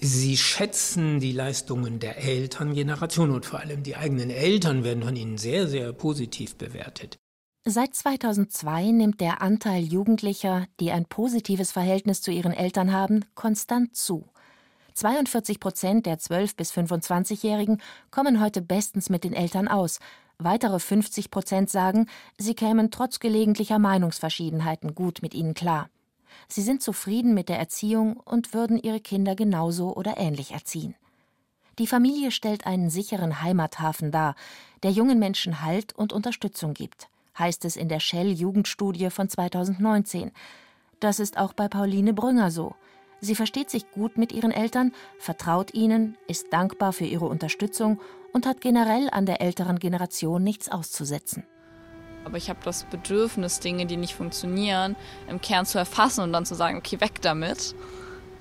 Sie 0.00 0.36
schätzen 0.36 1.20
die 1.20 1.32
Leistungen 1.32 2.00
der 2.00 2.18
Elterngeneration 2.18 3.30
und 3.30 3.46
vor 3.46 3.60
allem 3.60 3.84
die 3.84 3.94
eigenen 3.94 4.30
Eltern 4.30 4.82
werden 4.82 5.04
von 5.04 5.14
ihnen 5.14 5.38
sehr, 5.38 5.68
sehr 5.68 5.92
positiv 5.92 6.56
bewertet. 6.56 7.16
Seit 7.64 7.94
2002 7.94 8.90
nimmt 8.92 9.20
der 9.20 9.40
Anteil 9.42 9.84
Jugendlicher, 9.84 10.66
die 10.80 10.90
ein 10.90 11.04
positives 11.04 11.70
Verhältnis 11.70 12.22
zu 12.22 12.30
ihren 12.32 12.52
Eltern 12.52 12.92
haben, 12.92 13.24
konstant 13.34 13.94
zu. 13.94 14.26
42 14.98 15.60
Prozent 15.60 16.06
der 16.06 16.18
12- 16.18 16.56
bis 16.56 16.72
25-Jährigen 16.72 17.80
kommen 18.10 18.40
heute 18.40 18.60
bestens 18.60 19.10
mit 19.10 19.22
den 19.22 19.32
Eltern 19.32 19.68
aus. 19.68 20.00
Weitere 20.38 20.80
50 20.80 21.30
Prozent 21.30 21.70
sagen, 21.70 22.06
sie 22.36 22.54
kämen 22.54 22.90
trotz 22.90 23.20
gelegentlicher 23.20 23.78
Meinungsverschiedenheiten 23.78 24.96
gut 24.96 25.22
mit 25.22 25.34
ihnen 25.34 25.54
klar. 25.54 25.88
Sie 26.48 26.62
sind 26.62 26.82
zufrieden 26.82 27.32
mit 27.32 27.48
der 27.48 27.60
Erziehung 27.60 28.16
und 28.16 28.54
würden 28.54 28.76
ihre 28.76 29.00
Kinder 29.00 29.36
genauso 29.36 29.94
oder 29.94 30.18
ähnlich 30.18 30.50
erziehen. 30.50 30.96
Die 31.78 31.86
Familie 31.86 32.32
stellt 32.32 32.66
einen 32.66 32.90
sicheren 32.90 33.40
Heimathafen 33.40 34.10
dar, 34.10 34.34
der 34.82 34.90
jungen 34.90 35.20
Menschen 35.20 35.62
Halt 35.62 35.94
und 35.94 36.12
Unterstützung 36.12 36.74
gibt, 36.74 37.08
heißt 37.38 37.64
es 37.64 37.76
in 37.76 37.88
der 37.88 38.00
Shell 38.00 38.32
Jugendstudie 38.32 39.10
von 39.10 39.28
2019. 39.28 40.32
Das 40.98 41.20
ist 41.20 41.38
auch 41.38 41.52
bei 41.52 41.68
Pauline 41.68 42.14
Brünger 42.14 42.50
so. 42.50 42.74
Sie 43.20 43.34
versteht 43.34 43.70
sich 43.70 43.90
gut 43.90 44.16
mit 44.16 44.32
ihren 44.32 44.52
Eltern, 44.52 44.92
vertraut 45.18 45.74
ihnen, 45.74 46.16
ist 46.28 46.52
dankbar 46.52 46.92
für 46.92 47.04
ihre 47.04 47.26
Unterstützung 47.26 48.00
und 48.32 48.46
hat 48.46 48.60
generell 48.60 49.08
an 49.10 49.26
der 49.26 49.40
älteren 49.40 49.78
Generation 49.78 50.42
nichts 50.42 50.68
auszusetzen. 50.68 51.44
Aber 52.24 52.36
ich 52.36 52.50
habe 52.50 52.60
das 52.62 52.84
Bedürfnis, 52.84 53.60
Dinge, 53.60 53.86
die 53.86 53.96
nicht 53.96 54.14
funktionieren, 54.14 54.96
im 55.28 55.40
Kern 55.40 55.66
zu 55.66 55.78
erfassen 55.78 56.22
und 56.22 56.32
dann 56.32 56.46
zu 56.46 56.54
sagen, 56.54 56.76
okay, 56.76 57.00
weg 57.00 57.22
damit. 57.22 57.74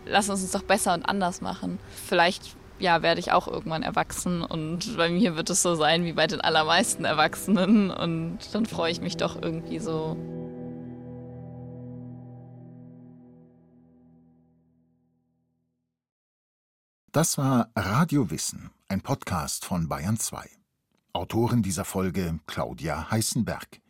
Lass 0.06 0.30
uns 0.30 0.44
es 0.44 0.52
doch 0.52 0.64
besser 0.64 0.94
und 0.94 1.04
anders 1.04 1.42
machen. 1.42 1.80
Vielleicht 2.06 2.56
ja, 2.80 3.02
werde 3.02 3.20
ich 3.20 3.32
auch 3.32 3.48
irgendwann 3.48 3.84
erwachsen 3.84 4.44
und 4.44 4.98
bei 4.98 5.10
mir 5.10 5.36
wird 5.36 5.50
es 5.50 5.62
so 5.62 5.76
sein 5.76 6.06
wie 6.06 6.14
bei 6.14 6.28
den 6.28 6.42
allermeisten 6.42 7.06
Erwachsenen 7.06 7.90
und 7.90 8.40
dann 8.54 8.66
freue 8.66 8.92
ich 8.92 9.02
mich 9.02 9.18
doch 9.18 9.42
irgendwie 9.42 9.80
so. 9.80 10.16
Das 17.18 17.40
war 17.40 17.72
Radio 17.76 18.30
Wissen, 18.30 18.70
ein 18.90 19.02
Podcast 19.02 19.66
von 19.66 19.90
Bayern 19.90 20.20
2. 20.20 20.48
Autorin 21.14 21.64
dieser 21.64 21.84
Folge 21.84 22.40
Claudia 22.46 23.10
Heißenberg. 23.10 23.82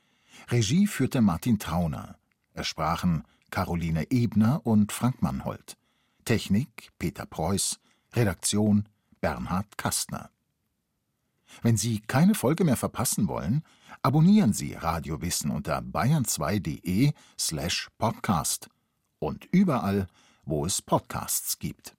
Regie 0.48 0.88
führte 0.88 1.20
Martin 1.20 1.60
Trauner. 1.60 2.18
Es 2.54 2.68
sprachen 2.68 3.26
Caroline 3.52 4.10
Ebner 4.12 4.66
und 4.66 4.94
Frank 4.94 5.22
Mannhold. 5.22 5.76
Technik 6.24 6.94
Peter 7.00 7.26
Preuß. 7.26 7.82
Redaktion 8.14 8.88
Bernhard 9.20 9.78
Kastner. 9.78 10.30
Wenn 11.62 11.76
Sie 11.76 12.00
keine 12.00 12.34
Folge 12.34 12.64
mehr 12.64 12.78
verpassen 12.78 13.28
wollen, 13.28 13.62
abonnieren 14.04 14.54
Sie 14.54 14.72
Radio 14.72 15.22
Wissen 15.22 15.52
unter 15.52 15.80
bayern2.de 15.80 17.12
slash 17.38 17.90
podcast 17.98 18.70
und 19.20 19.44
überall, 19.52 20.08
wo 20.46 20.66
es 20.66 20.82
Podcasts 20.82 21.60
gibt. 21.60 21.97